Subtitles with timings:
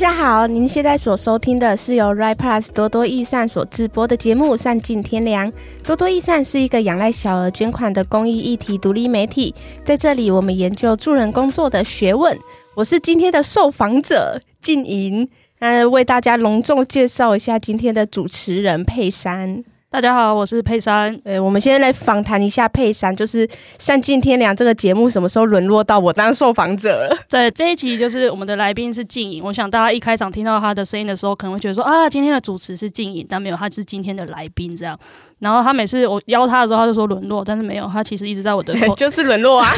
[0.00, 5.52] 大家好，您现在所收听的是由 Ri Plus 多多益善所直播的节目《善尽天良》。
[5.84, 9.54] 多多益善是一个仰赖小额捐款的公益议题独立媒体，
[9.84, 12.34] 在这里我们研究助人工作的学问。
[12.74, 15.28] 我是今天的受访者静莹，
[15.58, 19.62] 那，为大家隆重介绍一下今天的主持人佩珊。
[19.92, 21.20] 大家好，我是佩珊。
[21.24, 23.44] 呃，我们先来访谈一下佩珊，就是
[23.76, 27.18] 《善尽天良》这个节目什么时候沦落到我当受访者了？
[27.28, 29.42] 对，这一期就是我们的来宾是静影。
[29.42, 34.96] 我想大家一开场听到他的声音的时候，可能会觉得说啊，今天的主持是静影，但没有，他是今天的来宾这样。
[35.40, 39.72] 然后他每次我邀他的时候，他就说沦落，但是没有，他其实一直在我的 口，就是沦落啊，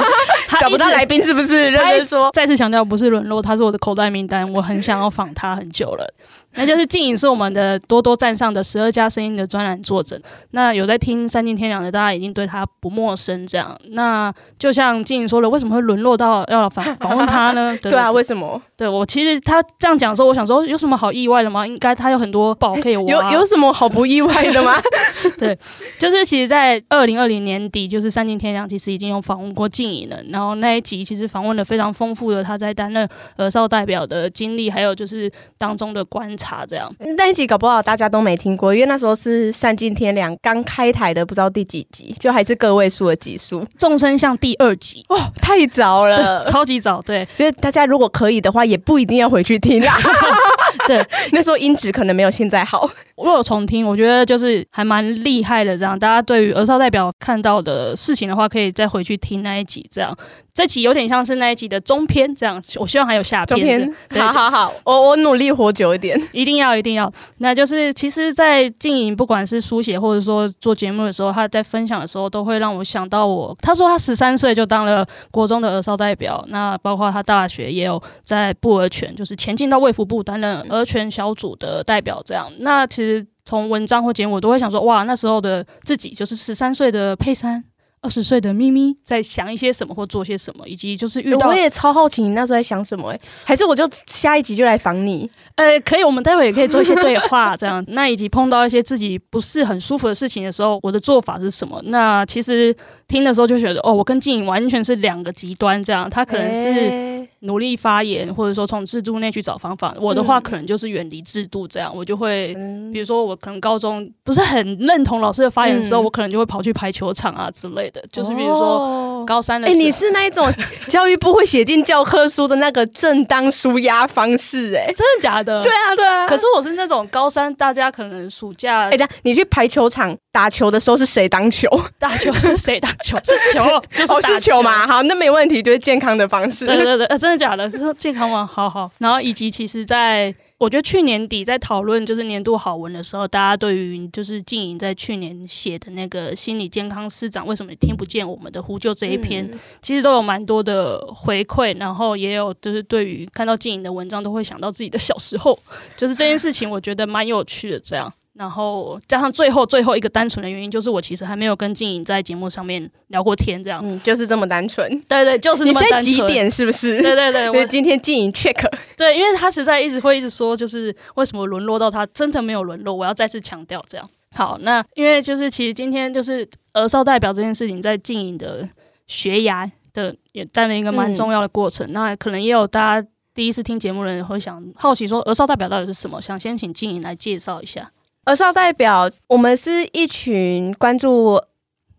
[0.60, 1.70] 找不到来宾是不是？
[1.70, 6.06] 认真说，再次强调不是沦落，他是我的口袋名单，我很想要访他很久了。
[6.58, 10.18] 那就是静颖是我们的多多站上的十二家声音的专栏作者。
[10.52, 13.46] 那有在听《善尽天良》的，大家已经对他不陌生。
[13.46, 17.76] 这样，那就像静颖说了，为什么会沦落到要访访问他呢？
[17.82, 18.60] 对啊，为什么？
[18.74, 21.66] 对我其实他这样讲的时候，我想说有什么好意外的吗？
[21.66, 23.04] 应该他有很多宝可以挖。
[23.04, 24.72] 有有什么好不意外的吗？
[25.38, 25.58] 对，
[25.98, 30.16] 就是其实，在二零二零年底，就是《善尽天良》其实已经有访问过静怡了。
[30.30, 36.92] 然后那一集其实访问了非常丰富的他在担任儿少代表的经历，还有就是当中的观察这样。
[37.16, 43.64] 那一集搞不好大家都没听过，因为那时候是善尽天良刚开台的，不知道第几集，就还是个位数的集数。
[43.78, 47.00] 众生相第二集哦，太早了， 超级早。
[47.02, 49.96] 对，所以大家如果可以的话，也不一定要回去听啦。
[50.86, 52.88] 对，那时候音质可能没有现在好。
[53.16, 55.76] 如果重听，我觉得就是还蛮厉害的。
[55.76, 59.86] 这样，大家对于儿少代表看到的事情的话，可以再回去听那一集。
[59.90, 60.16] 这样。
[60.56, 63.84] 这集有点像是那一集的中篇，这样，我希望还有下篇。
[63.84, 67.12] 中篇，好好好，我我努力活久一点， 一定要一定要。
[67.40, 73.54] 那就是，其实，在静莹不管是书写或者说做节目的时候，他在分享的时候，都会让我想到我。
[73.60, 82.50] 他说他十三岁就当了国中的儿少代表，那包括他大学也有在部儿权，就是前进到卫福部担任儿权小组的代表，这样。
[82.60, 87.62] 那其实从文章或节目，我都会想说，哇，那时候的自己就是十三岁的佩珊。
[88.06, 95.28] 二十岁的咪咪在想一些什么或做些什么，以及就是遇到，我也超好奇你那时候在想什么哎，还是我就下一集就来访你？
[95.56, 97.84] 呃，可以，我们待会也可以做一些对话，这样。
[97.88, 101.82] 那以及碰到一些自己不是很舒服的事情的时候，我的做法是什么？
[101.86, 102.72] 那其实
[103.08, 106.08] 听的时候就觉得，哦，我跟静颖完全是两个极端，这样。
[106.08, 109.94] 他可能是努力发言，或者说从制度内去找方法。
[110.00, 111.92] 我的话可能就是远离制度，这样。
[111.94, 112.54] 我就会，
[112.92, 118.02] 比如说我可能高中不是很认同老师的发言的时候，我可能就会跑去排球场啊之类的。
[118.10, 120.50] 就是比如说高三的时候，哎、欸，你是那一种
[120.88, 125.62] 教育部会写进教科书的那个正当舒压方式、欸，哎， 真的假的？
[125.62, 126.26] 对啊，对啊。
[126.26, 131.68] 可是我是那种高三，大家可能暑假，哎、欸，等你去排球场打球的时候是谁当球？
[131.98, 133.16] 打球是谁当球？
[133.24, 133.64] 是球，
[133.94, 134.86] 就是打球，哦、是球嘛？
[134.86, 136.66] 好，那没问题，就是健康的方式。
[136.66, 137.68] 对对对，呃、真的假的？
[137.70, 138.46] 说健康网？
[138.46, 138.90] 好好。
[138.98, 140.34] 然后以及其实，在。
[140.58, 155.58] 我觉得去年底在讨论就是年度好文的时候，大家对于就是静莹在去年写的那个心理健康师长为什么听不见我们的呼救这一篇，嗯、其实都有蛮多的回馈，然后也有就是对于看到静莹的文章都会想到自己的小时候，
[155.94, 158.10] 就是这件事情我觉得蛮有趣的这样。
[158.38, 164.88] 然后加上最后最后一个单纯的原因，就是我其实还没有跟静莹在节目上面聊过天，这样，嗯，就是这么单纯。
[165.08, 166.00] 对对，就是这么单纯。
[166.00, 167.00] 你在几点是不是？
[167.00, 168.54] 对对对，因为今天静莹 check。
[168.96, 174.08] 对，因为他实在一直会一直说，就是为什么沦落到他真的没有沦落，我要再次强调这样。
[174.34, 178.68] 好，那因为就是其实今天就是儿少代表这件事情，在静莹的
[179.06, 181.86] 学涯的也占了一个蛮重要的过程。
[181.86, 186.20] 嗯、那可能也有大家第一次听节目的人会想好奇说，儿少代表到底是什么？
[186.20, 187.90] 想先请静莹来介绍一下。
[188.26, 191.40] 儿少代表，我们是一群关注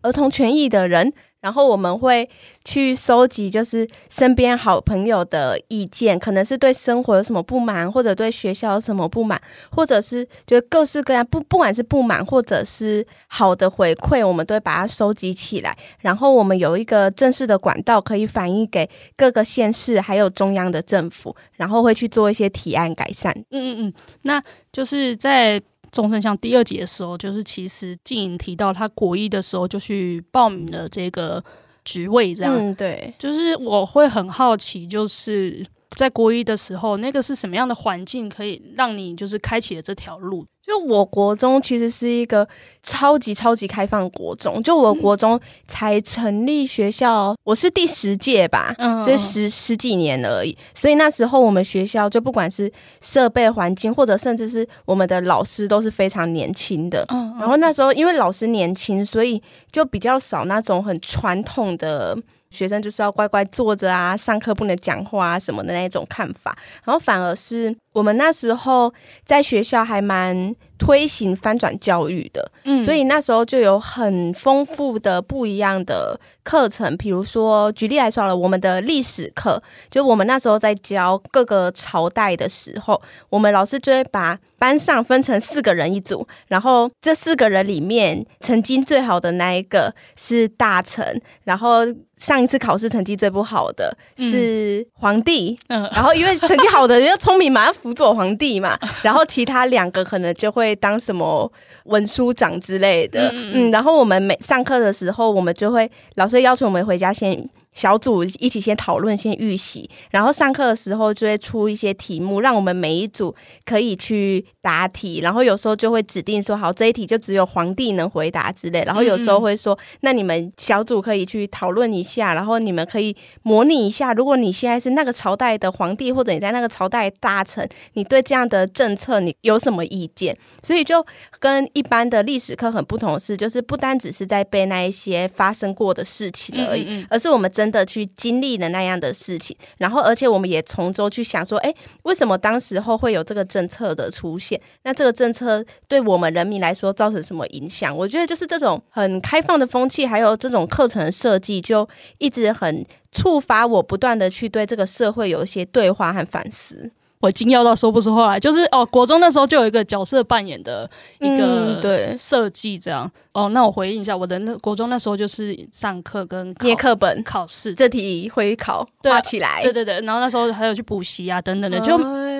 [0.02, 2.28] 儿童权益的人，然后我们会
[2.66, 18.86] 去收集，就是身边好朋友的意见，可能是对生活有什么不满，或者对学校有什么不满，或者是就各式各样不，不管是不满或者是好的回馈，我们都会把它收集起来，然后我们有一个正式的管道可以反映给
[19.16, 23.32] 各个县市还有中央的政府，然后会去做一些提案改善。
[23.48, 23.94] 嗯嗯嗯，
[24.24, 25.58] 那就是在。
[25.90, 31.42] 众生相第二集的时候，就是其实静莹提到他国一的时候就去报名了这个
[31.84, 32.54] 职位，这样。
[32.54, 33.12] 嗯，对。
[33.18, 40.44] 就是我会很好奇，就是在国一的时候，那个是什么样的环境，可以让你就是开启了这条路？
[40.64, 42.46] 就我国中其实是一个
[42.82, 50.54] 超级超级开放国中，就我国中才成立学校，我是第十届吧，嗯，就十十几年而已。
[50.74, 52.70] 所以那时候我们学校就不管是
[53.00, 57.02] 设备环境，或者甚至是我们的老师都是非常年轻的。
[57.40, 59.42] 然后那时候因为老师年轻，所以
[59.72, 62.14] 就比较少那种很传统的
[62.50, 68.94] 学生就是要乖乖坐着啊，上课不能讲话啊什么的那种看法，然后反而是我们那时候
[69.26, 79.60] 在学校还蛮推行翻转教育的，嗯，所以那时候就有很丰富的不一样的课程，比如说举例来说了，我们的历史课，
[79.90, 91.84] 就我们那时候在教各个朝代的时候，我们老师就会把班上分成四个人一组，然后这四个人里面成绩最好的那一个是大臣，然后。
[92.18, 101.50] 上一次考试成绩最不好的是皇帝，嗯，然后因为成绩好的人又聪明嘛，要辅佐皇帝嘛，然后其他两个可能就会当什么
[101.84, 107.48] 文书长之类的，嗯，然后我们每上课的时候，我们就会老师要求我们回家先。
[107.78, 113.32] 小组一起先讨论，先预习，然后上课的时候就会出一些题目，让我们每一组
[113.64, 115.20] 可以去答题。
[115.20, 118.82] 然后有时候就会指定说，好，这一题就只有皇帝能回答之类。
[118.82, 130.36] 然后有时候会说，嗯嗯，那你们小组可以去讨论一下，然后你们可以模拟一下，如果你现在是那个朝代的皇帝，或者你在那个朝代大臣，你对这样的政策你有什么意见？
[130.60, 131.06] 所以就
[131.38, 137.67] 跟一般的历史课很不同的是，就是不单只是在背那一些发生过的事情而已，而是我们真。
[137.70, 144.60] 的去经历了那样的事情，然后而且我们也从中去想说，哎，为什么当时候会有这个政策的出现？
[144.82, 147.96] 那这个政策对我们人民来说造成什么影响？
[147.96, 151.88] 我觉得就是这种很开放的风气，还有这种课程设计，就
[152.18, 156.90] 一直很触发我不断的去对这个社会有一些对话和反思。
[157.20, 160.88] 我惊讶到说不出话来，就是哦，国中那时候就有一个角色扮演的
[161.18, 163.48] 一个对设计这样、嗯、哦。
[163.48, 170.00] 那我回应一下，我的那国中那时候就是上课跟捏课本、考试，这题会考画起来，对对对。
[170.00, 171.98] 然后那时候还有去补习啊等等的，就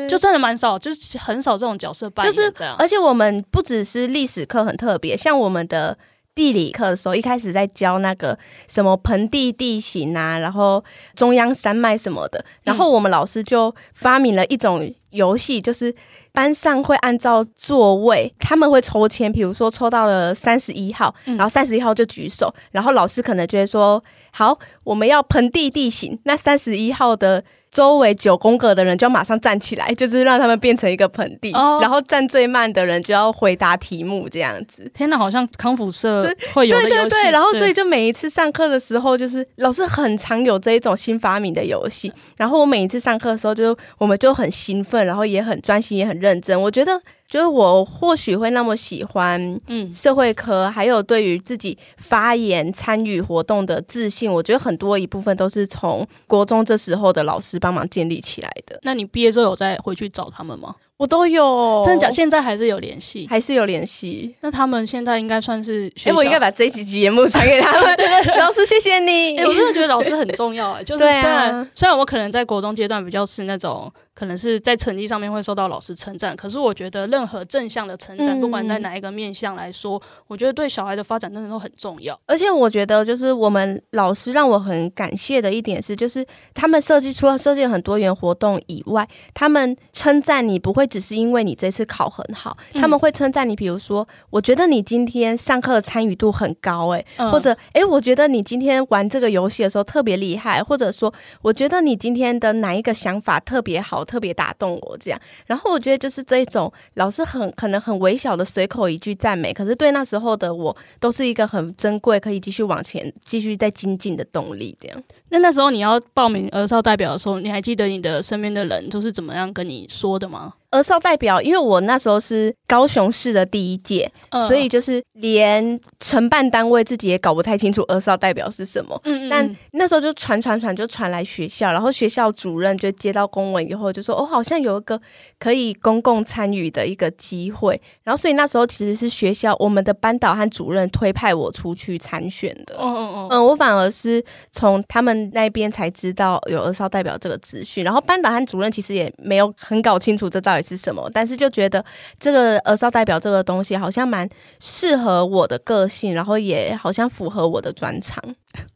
[0.09, 2.53] 就真的蛮少，就是很少这种角色扮演这样。
[2.53, 5.99] 就是、而且我们不只是历史课很特别，像我们的。
[6.39, 8.39] 地理课的时候，一开始在教那个
[8.69, 10.85] 什么盆地地形啊，然后
[11.17, 15.93] 中央山脉什么的，然后我们老师就发明了一种游戏，就是
[16.31, 24.01] 班上会按照座位，他们会抽签，比如说抽到了三十一号，然后三十一号就举手，然后老师可能就会说
[24.31, 27.43] ：“好，我们要盆地地形。”那三十一号的。
[27.71, 34.91] 周围九宫格的人就要马上站起来， 就是让他们变成一个盆地，哦、然后站最慢的人就要回答题目，这样子。
[34.95, 36.23] 天哪，好像康复社
[36.53, 36.79] 会有。
[36.81, 42.13] 对对对，然后所以就每一次上课的时候，就是老师很常有这一种新发明的游戏。
[42.37, 46.61] 然后我每一次上课的时候就，就我们就很兴奋，然后也很专心，也很认真。
[46.61, 47.01] 我觉得。
[47.29, 58.79] 就是我或许会那么喜欢，嗯，社会科，嗯、还有对于自己发言参与活动的自信，我觉得很多一部分都是从国中这时候的老师帮忙建立起来的。
[58.83, 60.75] 那你毕业之后有再回去找他们吗？
[60.97, 62.11] 我都有，真的假？
[62.11, 64.35] 现在还是有联系，还是有联系。
[64.41, 67.85] 那他们现在应该算是学，哎、欸，我应该把这几集节目传给他们。
[67.95, 69.39] 对，对，对，老师，谢谢你。
[69.39, 70.73] 哎、欸，我真的觉得老师很重要。
[70.73, 82.19] 哎，就是虽然、啊、虽然我可能在国中阶段比较是那种，可能是在成绩上面会受到老师称赞，可是我觉得任何正向的成长，嗯、不管在哪一个面向来说，我觉得对小孩的发展真的都很重要。
[82.27, 104.05] 而且我觉得，就是我们老师让我很感谢的一点是，就是他们设计除了设计很多元活动以外，他们称赞你不会只是因为你这次考很好，他们会称赞你，比如说，我觉得你今天上课的参与度很高、欸，诶，或者，诶，我觉得你今天玩这个游戏的时候特别厉害，或者说，我觉得你今天的哪一个想法特别好。
[104.09, 114.77] 特别打动我这样，然后我觉得就是这种老师很可能很微小的随口一句赞美，可是对那时候的我都是一个很珍贵，可以继续往前继续再精进的动力。
[114.81, 120.55] 这样，那那时候你要报名儿少代表的时候，你还记得你的身边的人都是怎么样跟你说的吗？
[120.71, 129.01] 儿少代表，因为我那时候是高雄市的第一届，嗯、所以就是连承办单位自己也搞不太清楚儿少代表是什么。
[129.05, 135.01] 嗯，嗯，但那时候就传传传，就传来学校，然后学校主任就接到公文以后就说：“哦，好像有一个
[135.39, 142.77] 可以公共参与的一个机会。”然后所以那时候其实是学校我们的班导和主任推派我出去参选的。
[142.79, 144.23] 嗯嗯嗯，嗯，我反而是
[144.53, 151.11] 从他们那边才知道有儿少代表这个资讯，然后班导和主任其实也没有很搞清楚这到底是什么？
[151.13, 151.85] 但是就觉得
[152.19, 154.29] 这个儿少代表这个东西好像蛮
[154.61, 158.23] 适合我的个性，然后也好像符合我的专长。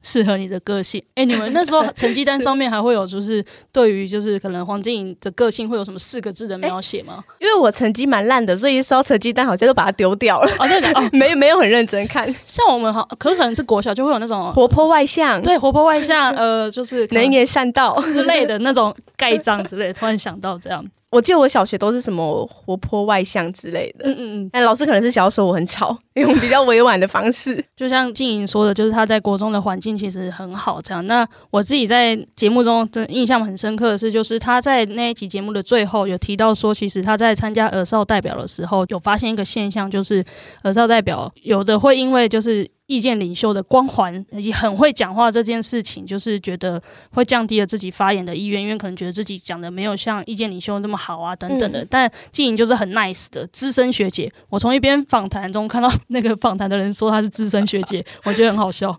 [0.00, 7.24] 适合你的个性，哎、欸，你们那时候成绩单上面还会有，就是对于就是可能黄静莹的个性会有什么四个字的描写吗？
[7.40, 10.48] 因为我成绩蛮烂的，所以一收成绩单好像就把它丢掉了。
[10.58, 12.32] 哦，对的，哦， 没没有很认真看。
[12.46, 20.84] 像我们好，可可能是国小就会有那种活泼外向，对，活泼外向，呃，就是能言善道之类的那种盖章之类，突然想到这样。
[21.10, 27.64] 我记得我小学都是什么活泼外向之类的，嗯嗯嗯，但老师可能是想要说我很吵，用比较委婉的方式。
[27.76, 31.06] 就像静莹说的，就是他在国中的环境其实很好，这样。
[31.06, 40.24] 那我自己在节目中的印象很深刻的是，就是他在那一集节目的最后有提到说，其实他在参加儿少代表的时候，有发现一个现象，就是
[40.62, 42.70] 儿少代表有的会因为就是。
[42.86, 51.80] 意见领袖的光环以及很会讲话这件事情，就是觉得会降低了自己发言的意愿，因为可能觉得自己讲的没有像意见领袖那么好啊，等等的。
[51.80, 58.94] 嗯、但静莹就是很 nice 的资深学姐，我从一边访谈中看到那个访谈的人说她是资深学姐， 我觉得很好笑。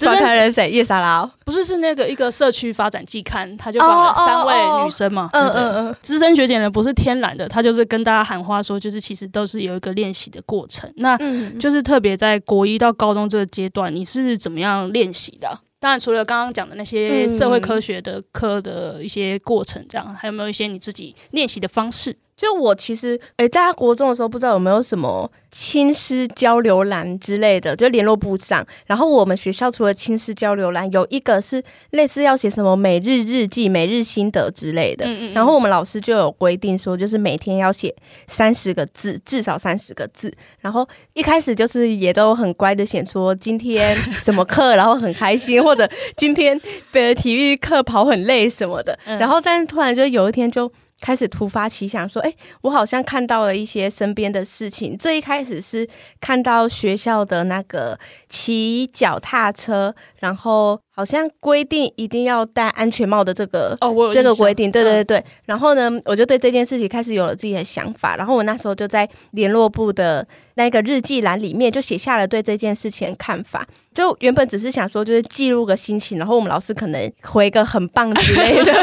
[0.00, 0.70] 访谈人谁？
[0.70, 1.30] 叶莎拉？
[1.44, 5.30] 不是，是那个一个社区发展季刊，他就访了三位女生嘛。
[5.32, 5.96] 嗯嗯嗯。
[6.02, 10.92] 资深学姐呢不是天然的，她就是跟大家喊话说，就是其实都是有一个练习的过程。
[10.96, 11.16] 那
[11.58, 13.28] 就是特别在国一到高中。
[13.28, 15.60] 这个阶段你是怎么样练习的？
[15.80, 22.16] 当然，除了刚刚讲的那些社会科学的科的一些过程，这样、嗯、还有没有一些你自己练习的方式？
[22.38, 28.64] 就我其实，诶、欸，在他国中的时候，不知道有没有什么亲师交流栏之类的，就联络部上。
[28.86, 35.04] 然后我们学校除了亲师交流栏，有一个是类似要写什么每日日记、每日心得之类的。
[35.04, 35.32] 嗯嗯嗯。
[35.32, 37.92] 然后我们老师就有规定说，就是每天要写
[38.28, 40.32] 三十个字，至少三十个字。
[40.60, 46.60] 然后一开始就是也都很乖的写说今天什么课，然后很开心，或者今天
[46.92, 48.96] 的体育课跑很累什么的。
[49.04, 50.70] 然后但是突然就有一天就。
[51.00, 54.96] 开始突发奇想，说：“哎，我好像看到了一些身边的事情。
[54.98, 55.88] 最一开始是
[56.20, 65.24] 看到学校的那个骑脚踏车，然后好像规定一定要戴安全帽的这个哦，我有这个规定，对对对对。
[65.44, 68.16] 然后呢，我就对这件事情开始有了自己的想法。
[68.16, 73.64] 然后我那时候就在联络部的那个日记栏里面就写下了对这件事情的看法。
[73.92, 78.74] 就原本只是想说，就是记录个心情，然后我们老师可能回个很棒之类的。”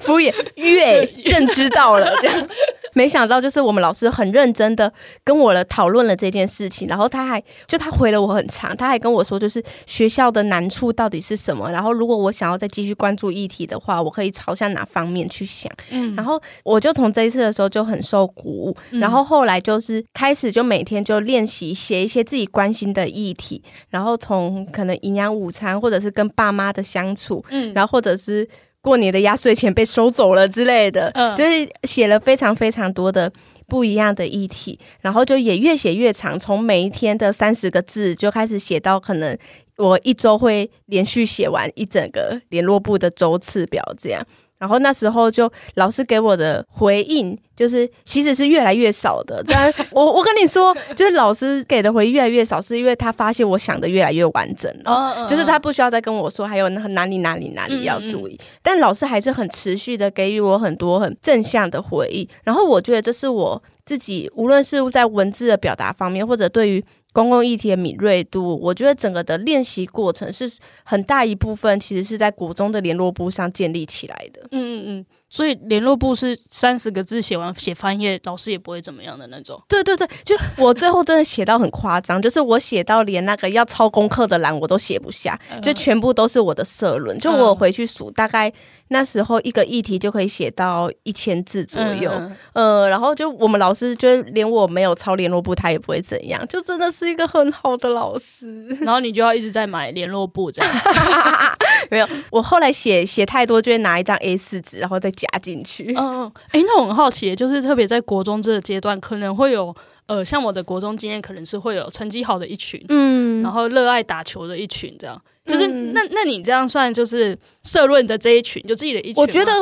[0.00, 2.48] 敷衍，越正知道了这样，
[2.98, 15.72] 没想到就是我们老师很认真的跟我了讨论了这件事情，然后他还就他回了我很长，他还跟我说就是学校的难处到底是什么，然后如果我想要再继续关注议题的话，我可以朝向哪方面去想。
[15.90, 28.48] 嗯，然后我就从这一次的时候就很受鼓舞，然后后来就是开始就每天就练习写一些自己关心的议题，然后从可能营养午餐，或者是跟爸妈的相处，嗯，然后或者是。
[28.88, 33.30] 过年的压岁钱被收走了之类的，嗯，就是写了非常非常多的
[33.66, 39.36] 不一样的议题，然后就也越写越长，从每一天的三十个字就开始写到可能
[39.76, 44.26] 我一周会连续写完一整个联络部的周次表这样。
[44.58, 66.84] 然后那时候就老师给我的回应就是其实是越来越少的，但我我跟你说，就是老师给的回应越来越少，是因为他发现我想的越来越完整了，就是他不需要再跟我说还有哪哪里哪里哪里要注意，但老师还是很持续的给予我很多很正向的回应，然后我觉得这是我自己无论是在文字的表达方面，或者对于。
[67.18, 70.48] 公共议题的敏锐度，我觉得整个的练习过程是
[70.84, 74.42] 很大一部分，其实是在国中的联络部上建立起来的。
[74.52, 75.06] 嗯嗯嗯。
[75.30, 79.60] 所以联络部是三十个字写完写翻页，老师也不会怎么样的那种。
[79.68, 87.18] 对对对，就我最后真的写到很夸张， 就是我写到连那个要抄功课的栏我都写不下，就全部都是我的社论。
[87.18, 88.50] 就我回去数，大概
[88.88, 92.10] 那时候一个议题就可以写到一千字左右。
[92.12, 98.66] 嗯，呃，然后就我们老师就连我没有抄联络簿，他也不会怎样，就真的是一个很好的老师。
[98.82, 100.70] 然后你就要一直在买联络簿这样。
[101.90, 105.94] 没有，我后来写写太多，就会拿一张 A 四纸，然后再夹进去。
[105.96, 109.74] 嗯嗯，哎，那我很好奇，就是特别在国中这个阶段，可能会有
[110.06, 115.20] 呃，像我的国中经验，可能是会有成绩好的一群，嗯，然后热爱打球的一群，这样。
[115.48, 119.14] 就是、嗯、那那你这样算就是社论的这一群，就自己的一群。
[119.16, 119.52] 我觉得。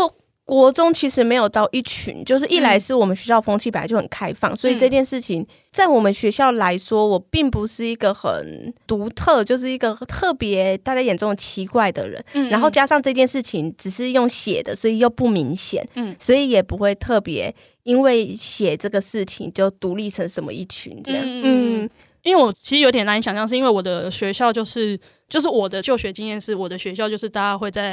[0.49, 12.25] 国中其实没有到一群，就是一来是我们学校风气本来就很开放，嗯、所以这件事情在我们学校来说，我并不是一个很独特，就是一个特别大家眼中的奇怪的人。
[12.35, 17.52] 嗯，然后加上这件事情只是用写的，所以又不明显，嗯，所以也不会特别
[17.83, 21.25] 因为写这个事情就独立成什么一群这样。
[21.26, 21.90] 嗯，嗯，
[22.23, 24.97] 因为我其实有点难以想象，是因为我的学校就是。
[25.28, 27.92] 就是我的就学经验是，我的学校就是大家会在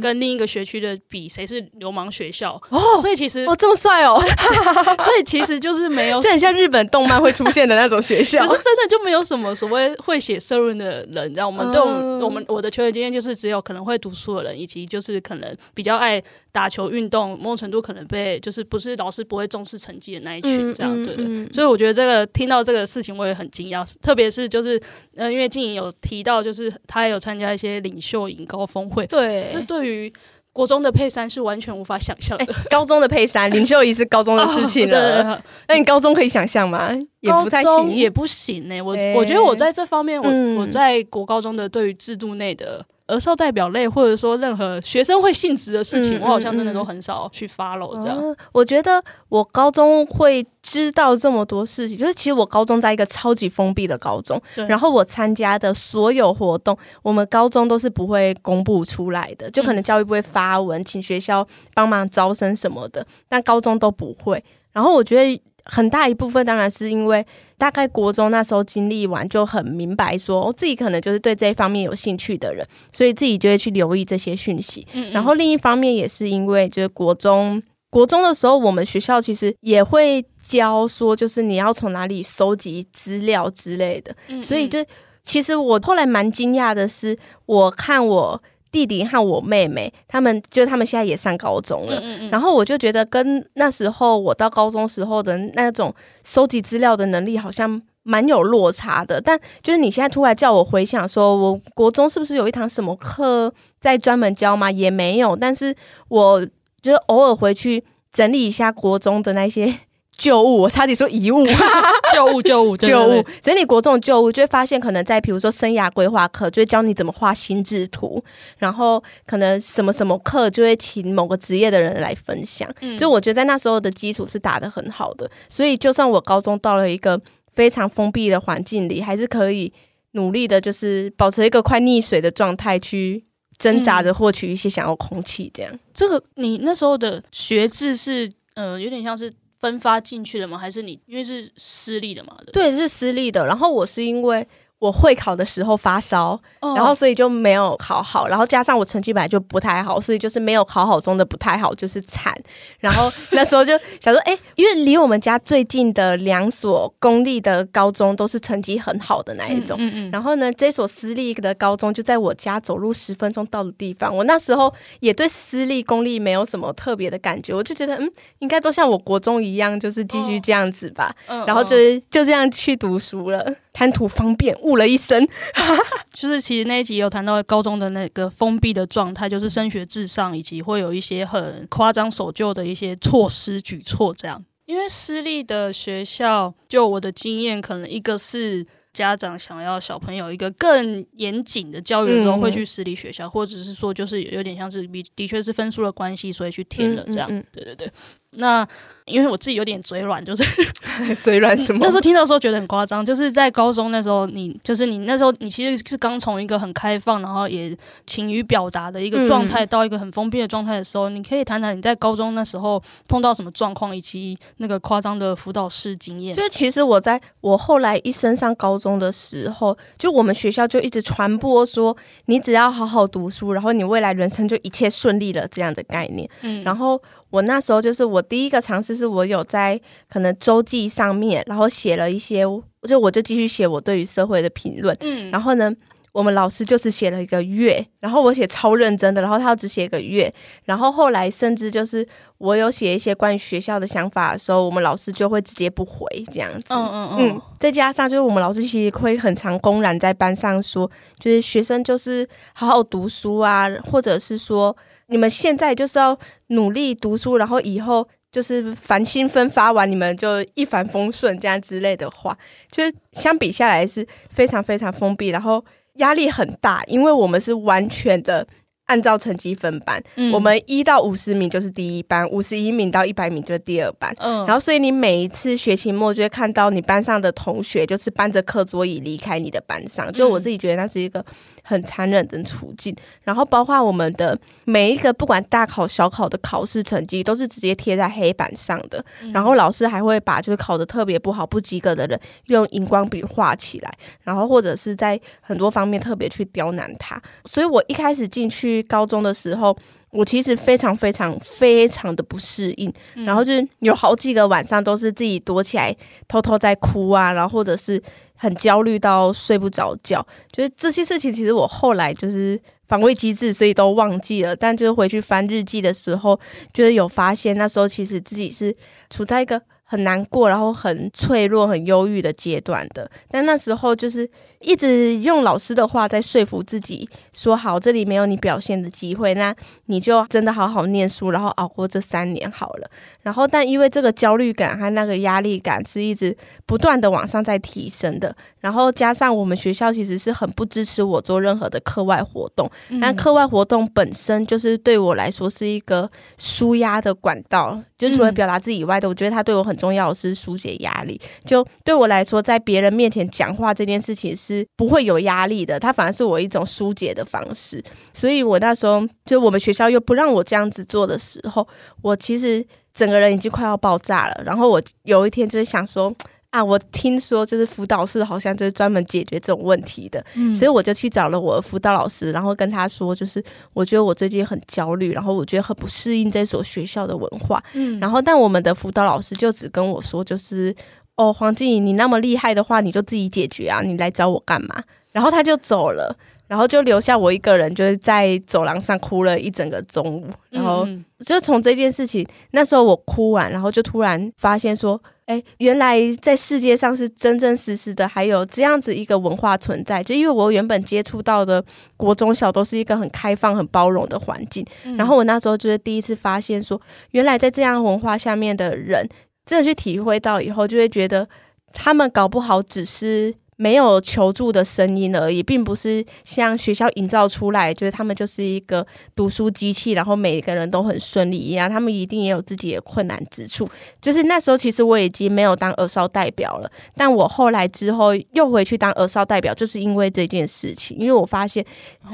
[0.00, 4.18] 跟另一个学区的比谁是流氓学校哦，所以其实哦这么帅哦，
[5.04, 11.84] 所以其实就是没有， 这很像日本动漫会出现的那种学校，可是真的就没有什么所谓会写社论的人，你知道我们都
[12.24, 24.80] 我们我的求学经验就是只有可能会读书的人，以及就是可能比较爱打球运动，某种程度可能被就是不是老师不会重视成绩的那一群这样对的，所以我觉得这个听到这个事情我也很惊讶，特别是就是
[25.16, 26.72] 呃因为静怡有提到就是。
[26.86, 30.12] 他有参加一些领袖引高峰会，对，这对于
[30.52, 32.46] 国中的佩珊是完全无法想象的。
[32.46, 35.40] 欸、 高中的佩珊，林秀仪是高中的事情了。
[35.68, 36.90] 那你高中可以想象吗？
[37.20, 38.82] 也不太行，也不行呢、欸。
[38.82, 42.84] 我、欸、我觉得我在这方面，我、嗯、我在国高中的对于制度内的。
[43.10, 48.36] 儿少代表类，或者说任何学生会性质的事情，嗯、我好像真的都很少去 follow 这样、嗯。
[48.52, 64.42] 我觉得我高中会知道这么多事情，就是其实我高中在一个超级封闭的高中，然后我参加的所有活动，我们高中都是不会公布出来的，就可能教育部会发文，请学校帮忙招生什么的，但高中都不会。
[64.72, 67.24] 然后我觉得很大一部分当然是因为。
[67.60, 74.86] 大概国中那时候经历完，就很明白说，我自己可能就是对这一方面有兴趣的人，所以自己就会去留意这些讯息。
[74.94, 75.12] 嗯嗯。
[75.12, 84.16] 然后另一方面也是因为，就是国中国中的时候，我们学校其实也会教说，就是你要从哪里收集资料之类的。
[84.42, 84.82] 所以就
[85.22, 88.42] 其实我后来蛮惊讶的是，我看我。
[88.72, 99.20] 弟弟和我妹妹，他们就他们现在也上高中了，嗯嗯嗯，然后我就觉得跟那时候我到高中时候的那种收集资料的能力好像蛮有落差的。
[99.20, 104.70] 但就是你现在突然叫我回想，说我国中是不是有一堂什么课在专门教吗？
[104.70, 105.74] 也没有，但是
[106.08, 106.46] 我
[106.80, 109.74] 就偶尔回去整理一下国中的那些。
[110.20, 111.46] 旧物，我差点说遗物。
[112.12, 113.24] 旧物，旧物，旧物。
[113.40, 118.22] 整理国中的旧物，就会发现可能在比如说生涯规划课，就会教你怎么画心智图，
[118.58, 122.70] 然后可能什么什么课就会请某个职业的人来分享。
[122.80, 127.18] 嗯，就我觉得在那时候的基础是打得很好的，所以就算我高中到了一个
[127.54, 129.72] 非常封闭的环境里，还是可以
[130.12, 133.24] 努力的，就是保持一个快溺水的状态去
[133.56, 135.50] 挣扎着获取一些想要空气。
[135.54, 139.32] 这样，这个你那时候的学制是，呃，有点像是。
[139.60, 140.58] 分发进去的吗？
[140.58, 142.36] 还是你因为是私立的嘛？
[142.52, 143.46] 对，是私立的。
[143.46, 144.46] 然后我是因为。
[144.80, 146.40] 我会考的时候发烧，
[146.74, 152.34] 然后所以就没有考好，然后加上我成绩本来就不太好，所以就是没有考好中的不太好，就是惨。
[152.80, 164.16] 然后那时候就想说，哎、欸，因为离我们家最近的两所公立的高中都是成绩很好的那一种，嗯嗯嗯，然后呢，这所私立的高中就在我家走路十分钟到的地方。
[164.16, 171.14] 我那时候也对私立公立没有什么特别的感觉，我就觉得，嗯，应该都像我国中一样，就是继续这样子吧。
[171.26, 173.54] 哦、然后就是就这样去读书了。
[173.72, 175.26] 贪图方便，误了一生。
[176.12, 184.12] 就是其实那一集有谈到高中的那个封闭的状态，就是升学至上，以及会有一些很夸张守旧的一些措施举措。
[184.14, 197.28] 这样，因为私立的学校，就我的经验，可能一个是家长想要小朋友一个更严谨的教育的时候，会去私立学校，嗯、或者是说，就是有点像是比的确是分数的关系，所以去填了这样。
[197.30, 197.92] 嗯嗯嗯对对对。
[198.32, 198.66] 那
[199.06, 200.44] 因为我自己有点嘴软，就是
[201.20, 201.80] 嘴软什么？
[201.82, 216.32] 那时候听到时候觉得很夸张，就是在高中那时候，你就是你那时候你其实是刚从一个很开放，然后也勤于表达的一个状态，到一个很封闭的状态的时候，你可以谈谈你在高中那时候碰到什么状况，以及那个夸张的辅导室经验。
[216.32, 226.30] 就是其实我在我后来一升上高中的时候，就我们学校就一直传播说，你只要好好读书，然后你未来人生就一切顺利了这样的概念。
[226.42, 227.02] 嗯，然后。
[227.30, 232.44] 我那时候就是我第一个尝试，是我有在可能周记上面，然后写了一些，
[232.88, 234.96] 就我就继续写我对于社会的评论。
[235.00, 235.72] 嗯，然后呢，
[236.12, 240.32] 我们老师就只写了一个月，然后我写超认真的，然后他只写一个月，
[240.64, 242.04] 然后后来甚至就是
[242.38, 246.66] 我有写一些关于学校的想法的时候，我们老师就会直接不回这样子。
[246.70, 247.42] 嗯嗯嗯。
[247.60, 250.90] 再加上就是我们老师其实会很常公然在班上说，
[251.20, 254.76] 就是学生就是好好读书啊，或者是说。
[255.10, 256.18] 你们现在就是要
[256.48, 262.36] 努力读书，然后以后就是繁星分发完，你们就一帆风顺这样之类的话，
[262.70, 265.62] 就是相比下来是非常非常封闭，然后
[265.94, 268.46] 压力很大，因为我们是完全的。
[268.86, 274.12] 按照成绩分班，嗯、我们一到五十名就是第一班，五十一名到一百名就是第二班。
[274.18, 281.24] 嗯，然后所以你每一次学期末就会看到你班上的同学就是搬着课桌椅离开你的班上，就我自己觉得那是一个
[281.70, 282.92] 很残忍的处境。
[282.94, 297.22] 嗯、然后包括我们的每一个不管大考小考的考试成绩都是直接贴在黑板上的，嗯、然后老师还会把就是考得特别不好不及格的人用荧光笔画起来，然后或者是在很多方面特别去刁难他。
[297.48, 298.80] 所以我一开始进去。
[298.90, 299.76] 高中的时候，
[300.10, 305.96] 我其实非常非常非常的不适应，嗯、然后就是有好几个晚上都是自己躲起来
[306.26, 308.02] 偷偷在哭啊，然后或者是
[308.34, 310.26] 很焦虑到睡不着觉。
[310.50, 314.56] 就是这些事情，其实我后来就是防卫机制，所以都忘记了。
[314.56, 316.38] 但就是回去翻日记的时候，
[316.72, 318.74] 就是有发现那时候其实自己是
[319.10, 323.08] 处在一个很难过，然后很脆弱、很忧郁的阶段的。
[323.28, 324.28] 但那时候就是
[324.60, 329.54] 一直用老师的话在说服自己，说好这里没有你表现的机会，那
[329.86, 332.90] 你就真的好好念书，然后熬过这三年好了。
[333.22, 336.34] 然后，但因为这个焦虑感和那个压力感是一直
[336.66, 351.20] 不断的往上在提升的，然后加上我们学校其实是很不支持我做任何的课外活动，那课外活动本身就是对我来说是一个舒压的管道，就是除了表达自己以外的，我觉得它对我很重要的是疏解压力。
[351.44, 357.82] 就对我来说，在别人面前讲话这件事情是不会有压力的，它反而是我一种疏解的方式。
[358.12, 361.66] 所以我那时候就我们学校又不让我这样子做的时候，
[362.02, 364.42] 我其实整个人已经快要爆炸了。
[364.44, 366.14] 然后我有一天就是想说。
[366.50, 373.40] 啊，我听说就是辅导室好像就是专门解决这种问题的，嗯，所以我就去找了我的辅导老师，然后跟他说，就是
[373.72, 380.74] 我觉得我最近很焦虑，然后我觉得很不适应这所学校的文化，嗯，然后但我们的辅导老师就只跟我说，就是
[381.20, 384.82] 哦，黄静怡，你那么厉害的话，你就自己解决啊，你来找我干嘛？
[385.12, 386.16] 然后他就走了，
[386.48, 390.88] 然后就留下我一个人，就是在走廊上哭了一整个中午，然后
[391.26, 394.98] 就从这件事情，那时候我哭完，然后就突然发现说。
[395.26, 400.02] 哎，原来在世界上是真真实实的，还有这样子一个文化存在。
[400.02, 401.64] 就因为我原本接触到的
[401.96, 406.80] 国中小都是一个很开放、很包容的环境，嗯、然后我那时候就是第一次发现说，
[407.12, 409.08] 原来在这样文化下面的人，
[409.50, 411.28] 真的去体会到以后，就会觉得
[411.72, 413.34] 他们搞不好只是。
[413.60, 421.68] 没有求助的声音而已，并不是像学校营造出来，就是他们就是一个读书机器，然后每个人都很顺利一样。
[421.68, 423.68] 他们一定也有自己的困难之处。
[424.00, 430.96] 就是那时候，其实我已经没有当儿少代表了，但我后来之后又回去当儿少代表，就是因为这件事情。
[430.98, 431.62] 因为我发现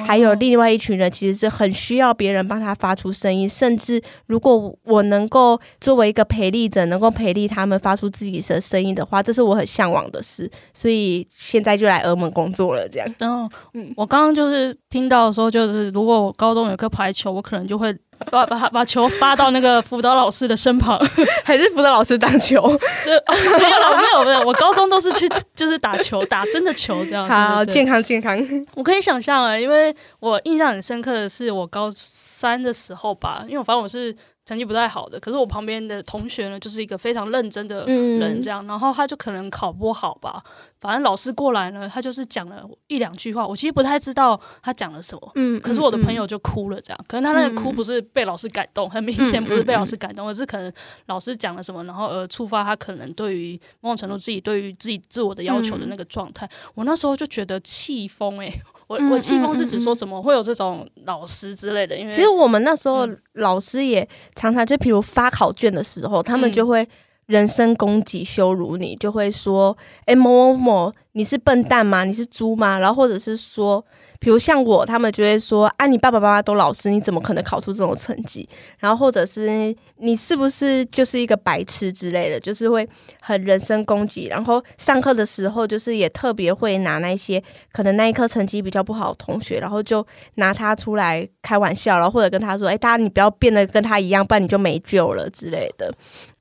[0.05, 10.51] 还有另外一群人，其实是很需要别人帮他发出声音，甚至如果我能够作为一个陪力者，能够陪力他们发出自己的声音的话，这是我很向往的事。
[10.75, 11.25] 所以。
[11.38, 13.14] 现在就来澳门工作了，这样。
[13.18, 17.94] 然后，嗯，我刚刚就是听到的时候，就是如果我高中有颗排球，我可能就会
[18.33, 20.99] 把把把球发到那个辅导老师的身旁，
[21.44, 22.61] 还是辅导老师打球？
[23.05, 23.11] 就
[23.61, 24.40] 没有了，没有没有。
[24.46, 27.29] 我高中都是去就是打球，打真的球这样。
[27.29, 28.37] 好，健康健康。
[28.75, 34.16] 我可以想象啊，因为我印象很深刻的是我高三的时候吧，因为我发现我是。
[34.49, 40.40] 成绩不太好的，可是我旁边的同学呢，就是一个非常认真的人，这样，嗯、然后他就可能考不好吧，
[40.81, 50.73] 反正老师过来呢，他就是讲了一两句话，我其实不太知道他讲了什么，嗯，可是我的朋友就哭了，这样，可能他那个哭不是被老师感动，很明显不是被老师感动，而是可能
[51.07, 58.61] 老师讲了什么，然后而触发他可能对于某种程度自己对于自己自我的要求的那个状态，我那时候就觉得气疯诶。
[58.89, 66.89] 我我气疯是指说什么会有这种老师之类的，因为其实我们那时候老师也常常就比如发考卷的时候，他们就会
[67.27, 72.05] 人身攻击、羞辱你，就会说：“哎，某某某，你是笨蛋吗？
[72.05, 73.85] 你是猪吗？”然后或者是说。
[74.19, 78.49] 比如像我，他们就会说啊，你爸爸妈妈都老师，你怎么可能考出这种成绩？
[78.79, 82.89] 然后或者是你是不是就是一个白痴之类的，就是会
[83.21, 84.25] 很人身攻击。
[84.25, 90.05] 然后上课的时候，就是也特别会拿那些可能那一科成绩比较不好的同学，然后就
[90.37, 95.93] 拿他出来开玩笑，然后或者跟他说，哎，大家你不要变得跟他一样，不然你就没救了之类的。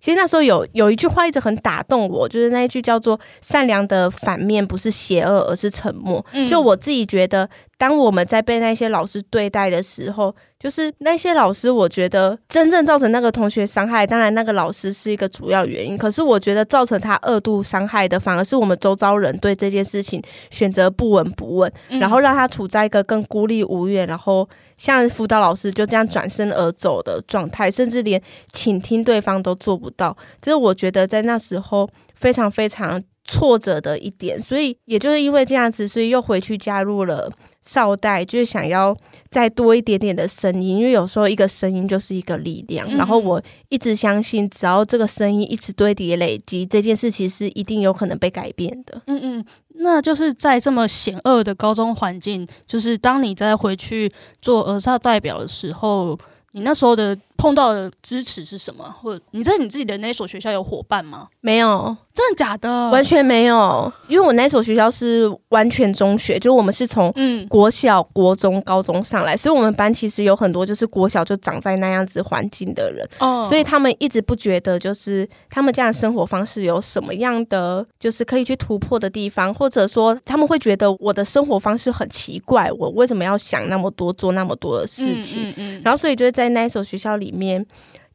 [0.05, 6.23] 其实那时候有有一句话一直很打动我，就是那一句叫做“善良的反面不是邪恶，而是沉默”。
[6.31, 6.47] 嗯。
[6.47, 15.97] 就我自己觉得，当我们在被那些老师对待的时候，就是那些老师，我觉得真正造成那个同学伤害，当然那个老师是一个主要原因。
[15.97, 24.47] 可是我觉得造成他二度伤害的，反而是我们周遭人对这件事情选择不闻不问，然后让他处在一个更孤立无援，然后。
[24.77, 28.21] 像辅导老师就这样转身而走的状态，甚至连
[28.53, 34.39] 倾听对方都做不到，这是我觉得在那时候非常非常挫折的一点。
[34.39, 37.31] 所以也就是因为这样子，所以又回去加入了
[37.65, 38.95] 少代，就是想要
[39.29, 42.87] 再多一点点的声音，因为有时候一个声音就是一个力量。
[42.95, 49.01] 然后我一直相信，只要这个声音一直堆叠累积，这件事其实是一定有可能被改变的。
[49.07, 49.45] 嗯嗯。
[49.77, 56.17] 那就是在这么险恶的高中环境，就是当你再回去做儿少代表的时候，
[56.53, 58.93] 你那时候的碰到的支持是什么？
[59.01, 61.27] 或者你在你自己的那所学校有伙伴吗？
[61.41, 61.95] 没有。
[62.13, 62.89] 真的假的？
[62.91, 85.49] 完全没有，因为我那所学校是完全中学，就我们是从嗯国小、国中、高中上来，所以我们班其实有很多就是国小就长在那样子环境的人，哦，所以他们一直不觉得就是他们这样的生活方式有什么样的就是可以去突破的地方，或者说他们会觉得我的生活方式很奇怪，我为什么要想那么多，做那么多的事情？
[85.49, 87.65] 嗯嗯嗯，然后所以就是在那所学校里里面。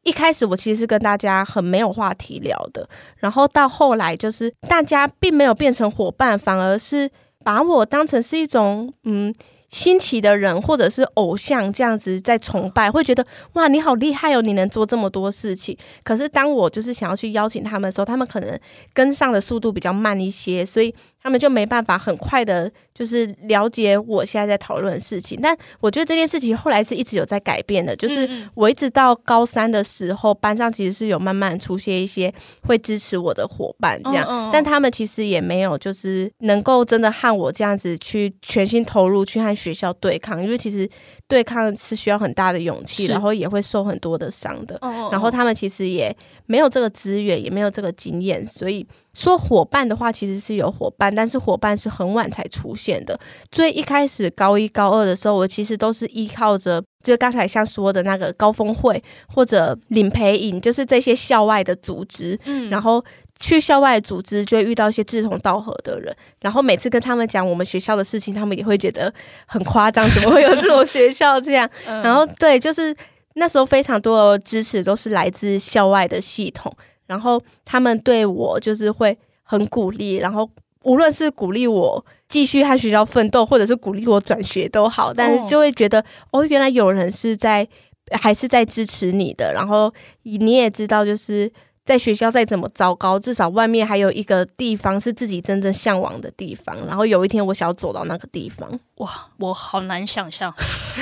[0.03, 7.09] 一开始我其实是跟大家很没有话题聊的，然后到后来就是大家并没有变成伙伴，反而是
[7.43, 9.33] 把我当成是一种嗯。
[9.71, 15.77] 新奇的人或者是偶像这样子在崇拜，会觉得哇，你好厉害哦，你能做这么多事情。
[16.03, 18.59] 可是当我就是想要去邀请他们的时候，他们可能
[18.93, 20.93] 跟上的速度比较慢一些，所以。
[21.23, 25.39] 他们就没办法很快的，就是了解我现在在讨论的事情。
[25.41, 34.49] 但我觉得这件事情后来是一直有在改变的，就是我一直到高三的时候，班上其实是有慢慢出现一些会支持我的伙伴，这样。
[34.51, 40.89] 但他们其实也没有就是能够真的和我这样子去全心投入去和学校对抗，因为其实
[41.27, 44.79] 对抗是需要很大的勇气，然后也会受很多的伤的。
[45.11, 46.15] 然后他们其实也
[46.47, 48.85] 没有这个资源，也没有这个经验，所以。
[49.13, 53.19] 说伙伴的话，其实是有伙伴，但是伙伴是很晚才出现的。
[53.51, 62.39] 最一开始高一高二的时候，我其实都是依靠着，就刚才像说的那个高峰会或者领培营，就是这些校外的组织。
[62.45, 63.03] 嗯，然后
[63.37, 69.13] 去校外组织就会遇到一些志同道合的人，然后每次跟他们讲我们学校的事情，他们也会觉得
[69.45, 71.69] 很夸张，怎么会有这种学校这样？
[71.85, 72.95] 然后对，就是
[73.33, 76.73] 那时候非常多的支持都是来自校外的系统。
[77.11, 80.49] 然后他们对我就是会很鼓励，然后
[80.83, 85.99] 无论是鼓励我继续和学校奋斗，或者是鼓励我转学都好，但是就会觉得
[86.31, 87.67] 哦，哦，原来有人是在
[88.13, 89.51] 还是在支持你的。
[89.53, 89.93] 然后
[90.23, 91.51] 你也知道，就是
[91.83, 96.73] 在学校再怎么糟糕，至少外面还有一个地方是自己真正向往的地方。
[96.87, 100.53] 然后有一天我想要走到那个地方，哇，我好难想象，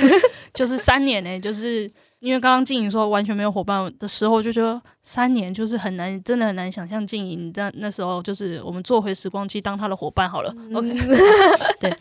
[0.52, 1.88] 就是三年呢、欸，就是。
[2.20, 10.54] 因为刚刚静莹说完全没有伙伴的时候，就觉得三年就是很难，真的很难想象静莹在那时候就是我们坐回时光机当他的伙伴好了。
[10.56, 10.94] 嗯、OK，
[11.80, 11.92] 对。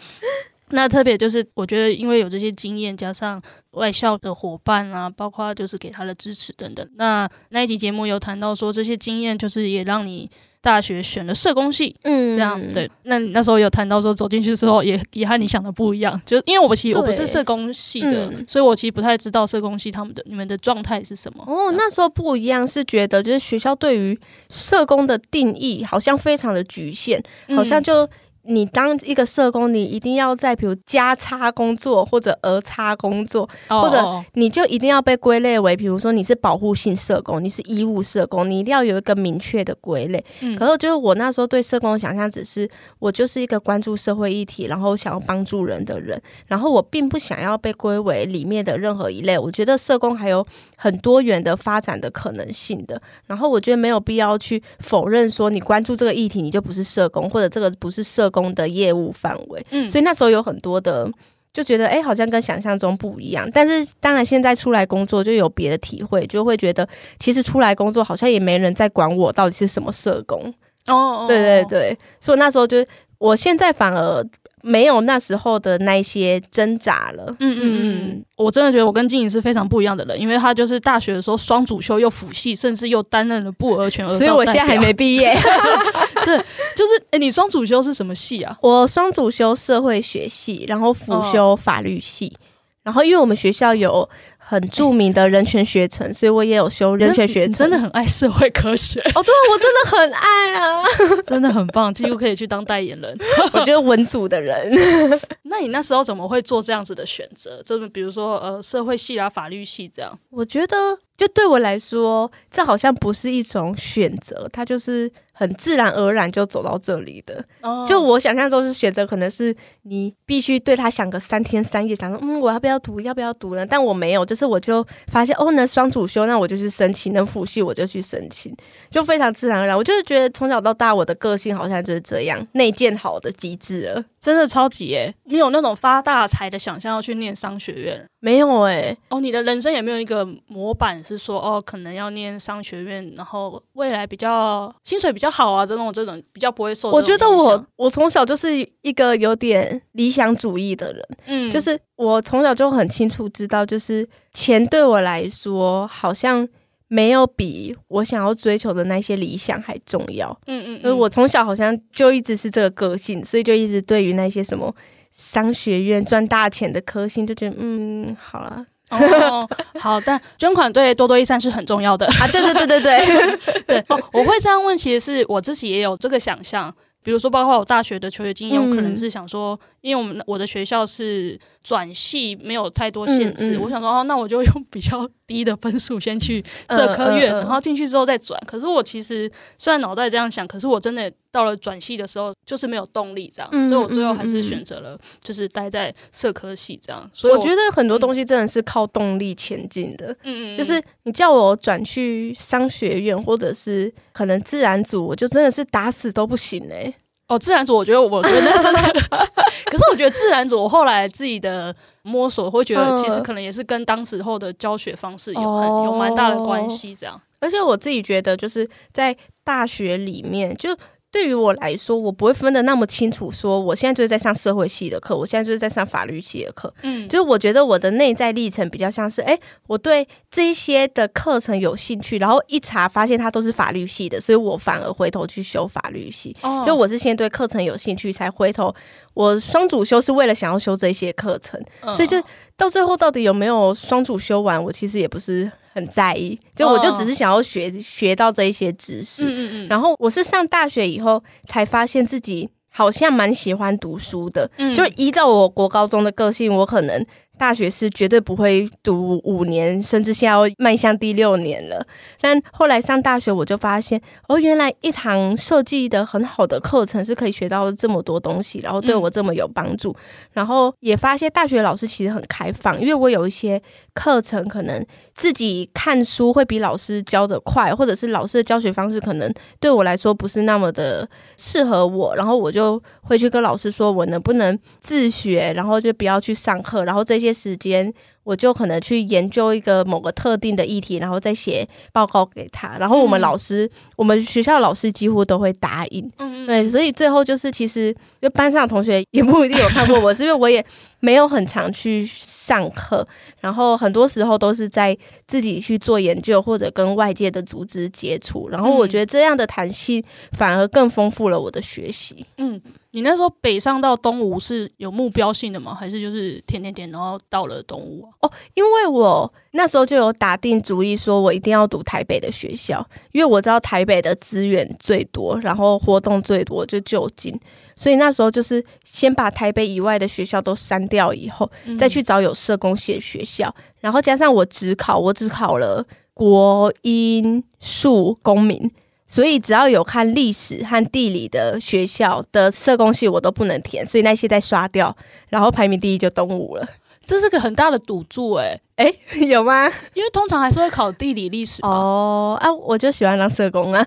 [0.71, 6.87] 那特别就是我觉得，因为有这些经验，加上外校的伙伴啊，包括就是给他的支持等等。
[6.95, 10.29] 那那一集节目有谈到说，这些经验就是也让你。
[10.61, 12.89] 大学选了社工系，嗯，这样对。
[13.03, 21.43] 那那时候有谈到说走进去的时候也也和你想的不一样，就因为我其实我不是社工系的，嗯，所以我其实不太知道社工系他们的你们的状态是什么。
[21.47, 24.19] 哦，那时候不一样，是觉得就是学校对于
[24.49, 27.23] 社工的定义好像非常的局限，
[27.55, 28.07] 好像就。
[28.49, 33.83] 你当一个社工，你一定要在比如加差工作或者儿差工作，oh.
[33.83, 40.23] 或者你就一定要被归类为，比如说你是保护性社工，你是医务社工，你一定要有一个明确的归类。
[40.41, 49.37] 嗯，可是就是我那时候对社工的想象只是我就是一个关注社会议题，然后想要帮助人的人，然后我并不想要被归为里面的任何一类。
[49.37, 50.43] 我觉得社工还有
[50.81, 59.65] 很多元的发展的可能性的，然后我觉得没有必要去否认说你关注这个议题你就不是社工，或者这个不是社工的业务范围。
[59.71, 61.11] 嗯，所以那时候有很多的
[61.51, 63.45] 就觉得哎，好像跟想象中不一样。
[63.53, 66.87] 但是当然现在出来工作就有别的体会，就会觉得
[67.19, 70.53] 其实出来工作好像也没人在管我到底是什么社工。
[70.87, 72.77] 哦，对对对，所以那时候就
[73.17, 74.25] 我现在反而。
[74.61, 77.35] 没有那时候的那些挣扎了。
[77.39, 84.07] 嗯嗯嗯，我真的觉得我跟静怡是非常不一样的人，因为她就是大学的时候双主修又辅系，甚至又担任了不儿全。
[84.09, 85.33] 所以我现在还没毕业。
[86.25, 86.37] 对，
[86.75, 88.57] 就是诶，你双主修是什么系啊？
[88.61, 92.33] 我双主修社会学系，然后辅修法律系。
[92.35, 92.47] 哦
[92.81, 94.09] 然后，因为我们学校有
[94.41, 97.51] 很著名的人权学程，所以我也有修人权学程。
[97.51, 100.83] 真的很爱社会科学哦，对，我真的很爱啊，
[101.27, 103.15] 真的很棒，几乎可以去当代言人。
[103.53, 104.71] 我觉得文组的人，
[105.43, 107.61] 那你那时候怎么会做这样子的选择？
[107.63, 110.17] 就是比如说，呃，社会系啊，法律系这样。
[110.29, 115.11] 我觉得，就对我来说，这好像不是一种选择，它就是。
[115.31, 117.87] 很自然而然就走到这里的，oh.
[117.87, 123.65] 就我想象中是选择，可能是你必须对他想个三天三夜，想说嗯，我要不要读，要不要读呢？
[123.65, 128.55] 但我没有，就是我就发现哦，能双主修，那我就去申请；能辅系，我就去申请，
[128.91, 129.75] 就非常自然而然。
[129.75, 135.11] 我就是觉得从小到大，我的个性好像就是这样，内建好的机制了，真的超级耶！
[135.23, 138.07] 你有那种发大财的想象要去念商学院？
[138.19, 145.29] 没有哎，哦，你的人生也没有一个模板是说哦，可能要念商学院，然后未来比较薪水比较。
[145.39, 146.89] 好啊，这种这种比较不会受。
[146.89, 148.49] 我觉得我我从小就是
[148.81, 156.45] 一个有点理想主义的人，嗯，就是我从小就很清楚知道，就是钱对我来说好像
[156.89, 164.75] 没有比我想要追求的那些理想还重要，嗯嗯，因为我从小好像就一直是这个个性，所以就一直对于那些什么
[165.19, 168.65] 商学院赚大钱的科星就觉得，嗯，好了。
[168.89, 172.25] 哦，好，但捐款对多多益善是很重要的啊！
[172.31, 176.73] 对对对对对 对哦，我会这样问，其实是我自己也有这个想象。
[177.03, 188.39] 比如说，包括我大学的求学经验，我可能是想说，因为我们我的学校是转系没有太多限制，嗯嗯、我想说哦，那我就用比较低的分数先去社科院，然后进去之后再转。
[188.47, 197.09] 可是我其实虽然脑袋这样想，可是我真的到了转系的时候就是没有动力这样，嗯、所以我最后还是选择了就是待在社科系这样。
[197.13, 206.95] 所以我，我觉得很多东西真的是靠动力前进的，嗯嗯，就是你叫我转去商学院或者是可能自然组，我就真的是打死都不行哎、欸。
[207.29, 208.81] 哦，自然组我觉得我觉得真的，
[209.65, 217.21] 可是我觉得自然组我后来自己的摸索会觉得，其实可能也是跟当时候的教学方式有很有蛮大的关系，这样。
[217.39, 220.75] 而且我自己觉得，就是在大学里面就。
[221.11, 223.31] 对于我来说，我不会分得那么清楚。
[223.31, 226.71] 说我现在就是在上社会系的课，我现在就是在上法律系的课。
[226.83, 236.35] 嗯，就是我觉得我的内在历程比较像是，哎，我对这些的课程有兴趣，然后一查发现它都是法律系的，所以我反而回头去修法律系。
[236.41, 238.73] 哦，就我是先对课程有兴趣，才回头
[239.15, 242.21] 我双主修是为了想要修这些课程，嗯，所以就
[242.59, 245.51] 到最后到底有没有双主修完，我其实也不是。
[245.71, 247.79] 很在意，就我就只是想要学、oh.
[247.79, 257.05] 学到这一些知识，嗯嗯嗯，然后我是上大学以后才发现自己好像蛮喜欢读书的，嗯，就依照我国高中的个性，我可能。
[257.39, 261.83] 大学是绝对不会读五年，甚至现在要迈向第六年了。
[262.19, 269.95] 但后来上大学，我就发现，哦，原来一堂设计的很好的课程是可以学到这么多东西，然后对我这么有帮助。
[270.33, 273.59] 然后也发现大学老师其实很开放，因为我有一些
[273.99, 287.33] 课程可能自己看书会比老师教的快，或者是老师的教学方式可能对我来说不是那么的适合我，然后我就会去跟老师说，我能不能自学，然后就不要去上课，然后这些。
[287.39, 287.93] 时间，
[288.29, 292.77] 我就可能去研究一个某个特定的议题，然后再写报告给他。
[292.77, 296.05] 然后我们老师，嗯、我们学校老师几乎都会答应。
[296.19, 300.63] 嗯嗯，对，所以最后就是，其实就班上的同学也不一定有看过我，是因为我也
[300.99, 303.07] 没有很常去上课，
[303.39, 308.47] 然后很多时候都是在自己去做研究或者跟外界的组织接触。
[308.49, 312.23] 然后我觉得这样的弹性反而更丰富了我的学习。
[312.37, 312.61] 嗯。
[312.91, 315.75] 你那时候北上到东吴是有目标性的吗？
[315.75, 318.09] 还是就是填填填，然后到了东吴啊？
[318.21, 327.39] 哦，因为我那时候就有打定主意，说我一定要读台北的学校，因为我知道台北的资源最多，然后活动最多，就就近。
[327.75, 331.49] 所以那时候就是先把台北以外的学校都删掉，以后
[331.79, 338.69] 再去找有社工系的学校，嗯、然后加上我只考，我只考了国英数公民。
[339.09, 344.95] 所以只要有看历史和地理的学校的社工系，我都不能填，所以那些再刷掉，
[345.29, 346.67] 然后排名第一就东吴了。
[347.09, 349.65] 这是个很大的赌注，欸，诶诶、欸， 有吗？
[349.95, 352.37] 因为通常还是会考地理历史哦。
[352.39, 353.83] 啊，我就喜欢当社工啊。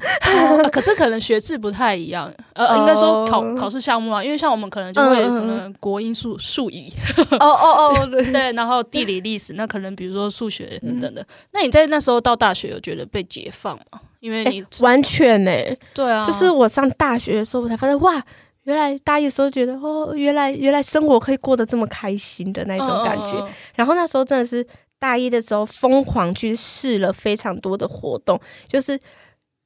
[0.72, 6.88] 可是可能学制不太一样，呃，哦、应该说考考试项目啊，因为像我们可能就会可能国英数数语。
[7.38, 11.22] 哦哦哦，对 对，然后地理历史，那可能比如说数学等等的。
[11.22, 14.00] 嗯、那你在那时候到大学有觉得被解放吗？
[14.18, 18.20] 因为你、欸、完全呢、欸，对啊，就是我上大学的时候，我才发现哇，
[18.64, 23.44] 原来大一的时候觉得哦，原来原来生活可以过得这么开心的那种感觉。
[23.74, 24.66] 然后那时候真的是
[24.98, 28.98] 大一的时候，疯狂去试了非常多的活动，就是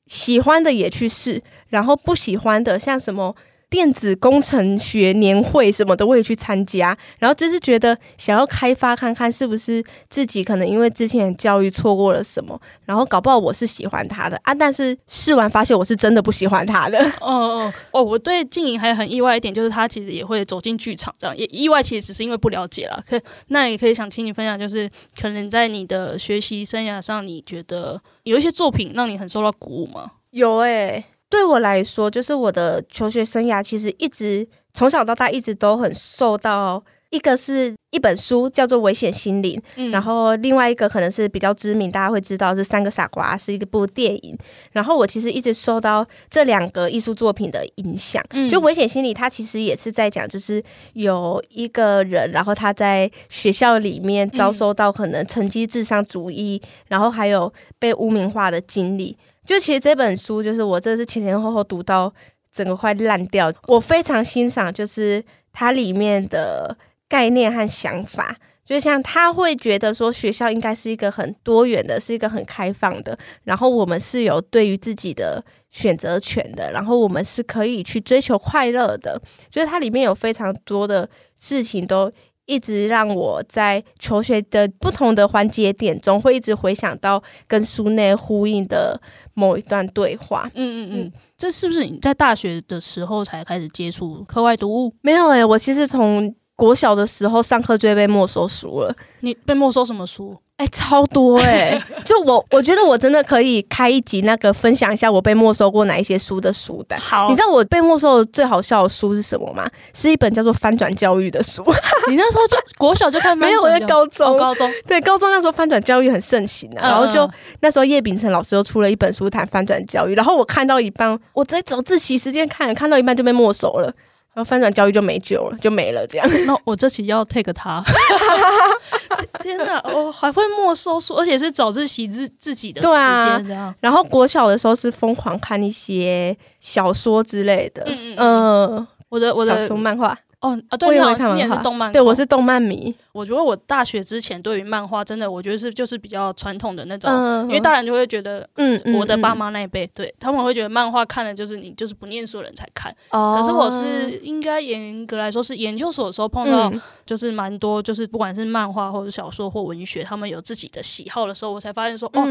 [0.07, 3.35] 喜欢的也去试，然后不喜欢的像什么。
[3.69, 16.99] 电子工程学年会什么的我也去参加，然后就是觉得想要开发看看是不是自己可能因为之前的教育错过了什么，然后搞不好我是喜欢他的啊，但是试完发现我是真的不喜欢他的。
[17.21, 23.03] 哦哦哦，我对静莹还很意外一点，就是他其实也会走进剧场这样，也意外其实只是因为不了解了。
[23.09, 24.89] 可那也可以想请你分享，就是
[25.21, 30.13] 可能在你的学习生涯上，你觉得有一些作品让你很受到鼓舞吗？
[30.31, 31.05] 有诶、欸。
[31.29, 36.83] 对我来说，就是我的求学生涯，其实一直从小到大一直都很受到。
[37.11, 44.37] 一个是一本书叫做《危险心灵》，嗯，然后另外一个可能是比较知名，大家会知道是《三个傻瓜》，是一部电影。
[44.73, 48.23] 然后我其实一直受到这两个艺术作品的影响。
[48.31, 50.63] 嗯，就《危险心理》，它其实也是在讲，就是
[50.95, 59.17] 有一个人，然后他在学校里面遭受到可能成绩至上主义，嗯，然后还有被污名化的经历。
[59.47, 62.13] 就其实这本书，就是我真的是前前后后读到
[62.53, 63.53] 整个快烂掉。
[63.69, 66.77] 我非常欣赏，就是它里面的
[67.09, 79.23] 概念和想法，就像他会觉得说，学校应该是一个很多元的，是一个很开放的，然后我们是有对于自己的选择权的，然后我们是可以去追求快乐的。
[79.49, 82.13] 就是它里面有非常多的事情都。
[82.47, 89.01] 一直让我在求学的不同的环节点中，会一直回想到跟书内呼应的
[89.35, 90.51] 某一段对话。
[90.55, 94.95] 嗯嗯嗯，这是不是你在大学的时候才开始接触课外读物？
[95.03, 98.95] 没有诶、欸，我其实从国小的时候上课就会被没收书了。
[99.21, 100.37] 你被没收什么书？
[100.57, 101.83] 哎、欸，超多哎、欸！
[102.03, 106.99] 就我，我觉得我真的可以开一集，那个分享一下我被没收过哪一些书的书单。
[106.99, 109.69] 好，你知道我被没收的最好笑的书是什么吗？
[109.93, 111.63] 是一本叫做《翻转教育》的书。
[112.09, 116.81] 你那时候就 国小就看，没有，我在高中，哦、高中对高中那时候翻转教育很盛行啊。
[116.81, 117.31] 嗯、然后就
[117.61, 123.93] 那时候叶秉成老师又出了一本书谈翻转教育，然后我看到一半，我在早自习时间看，看到一半就被没收了，
[124.37, 126.29] 然后翻转教育就没救了，就没了这样。
[126.47, 127.83] 那我这期要 take 他。
[129.43, 133.75] 天哪，我还会没收书，而且是早自习自自己的时间这样。
[133.81, 140.15] 然后国小的时候是疯狂看一些小说之类的，嗯嗯，我的我的小说漫画。
[140.41, 142.95] 哦啊，对，我也会看漫画，你也是动漫，对，我是动漫迷。
[143.13, 147.11] 我觉得我大学之前对于漫画真的，我觉得是就是比较传统的那种，
[147.49, 152.95] 因为大人就会觉得，嗯，我的爸妈那一辈，对他们会觉得漫画看的就是你就是不念书的人才看。
[153.11, 156.71] 可是我是应该严格来说是研究所的时候碰到，
[157.07, 162.23] 就是蛮多就是不管是漫画或者小说或文学，他们有自己的喜好的时候，我才发现说，哦，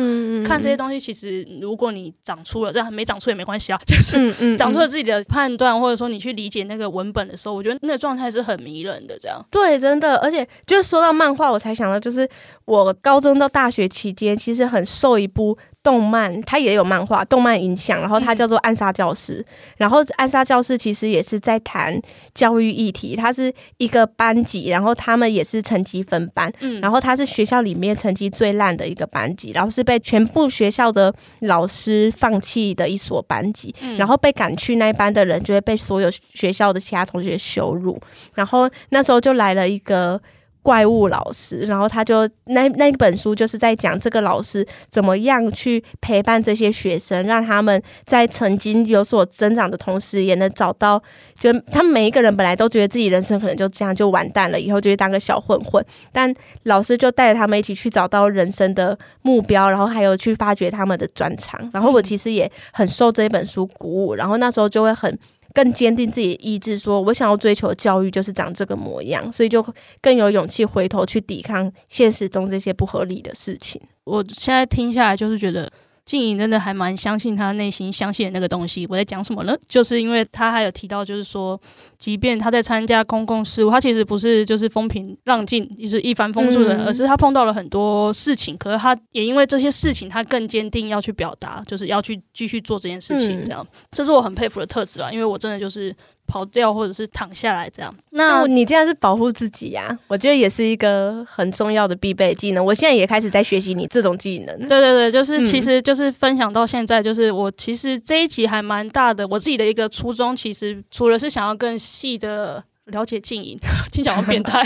[0.45, 9.17] 看这些东西其实如果你长出了，这样没长出也没关系啊，就是长出了自己的判断，或者说你去理解那个文本的时候，我觉得那个状态是很迷人的。
[9.19, 10.75] 这样对，真的，而且就。
[10.75, 12.29] 是说到漫画，我才想到，就是
[12.65, 19.39] 我高中到大学期间，其实很受一部动漫，它也有漫画动漫影响，然后它叫做《暗杀教室》，
[19.77, 22.01] 然后《暗杀教室》其实也是在谈
[22.33, 38.01] 教育议题，它是一个班级，然后他们也是成绩分班，嗯，然后它是学校里面成绩最烂的一个班级，然后是被全部学校的老师放弃的一所班级，然后被赶去那一班的人就会被所有学校的其他同学羞辱，
[38.33, 40.19] 然后那时候就来了一个。
[40.65, 50.99] 怪物老师，然后他就那那本书就是在讲这个老师怎么样去陪伴这些学生，让他们在曾经有所增长的同时，也能找到，
[51.39, 61.69] 就他们每一个人本来都觉得自己人生可能就这样就完蛋了，以后就会当个小混混，但老师就带着他们一起去找到人生的目标，然后还有去发掘他们的专长。
[61.71, 65.15] 然后我其实也很受这一本书鼓舞，然后那时候就会很。
[65.55, 69.65] 更坚定自己的意志，说我想要追求教育就是长这个模样，所以就
[70.01, 73.81] 更有勇气回头去抵抗现实中这些不合理的事情。
[74.03, 75.71] 我现在听下来就是觉得。
[76.05, 78.85] 静怡真的还蛮相信他内心相信的那个东西。
[78.87, 79.57] 我在讲什么呢？
[79.67, 81.59] 就是因为他还有提到，就是说，
[81.97, 88.55] 即便他在参加公共事务，他其实不是就是风平浪静，就是一帆风顺的人，嗯、而是他碰到了很多事情。
[88.57, 93.43] 可是他也因为这些事情，他更坚定要去表达，就是要去继续做这件事情。
[93.43, 95.11] 这样，嗯、这是我很佩服的特质啊！
[95.11, 95.95] 因为我真的就是。
[96.27, 99.99] 跑掉或者是躺下来这样，那你这样是保护自己呀、啊？
[100.07, 102.63] 我觉得也是一个很重要的必备技能。
[102.65, 104.57] 我现在也开始在学习你这种技能。
[104.67, 109.27] 对对对，就是其实就是分享到现在，就是我其实这一集还蛮大的。
[109.27, 113.57] 我自己的一个初衷，其实除了是想要更细的了解静音，
[113.91, 114.63] 听起来好变态，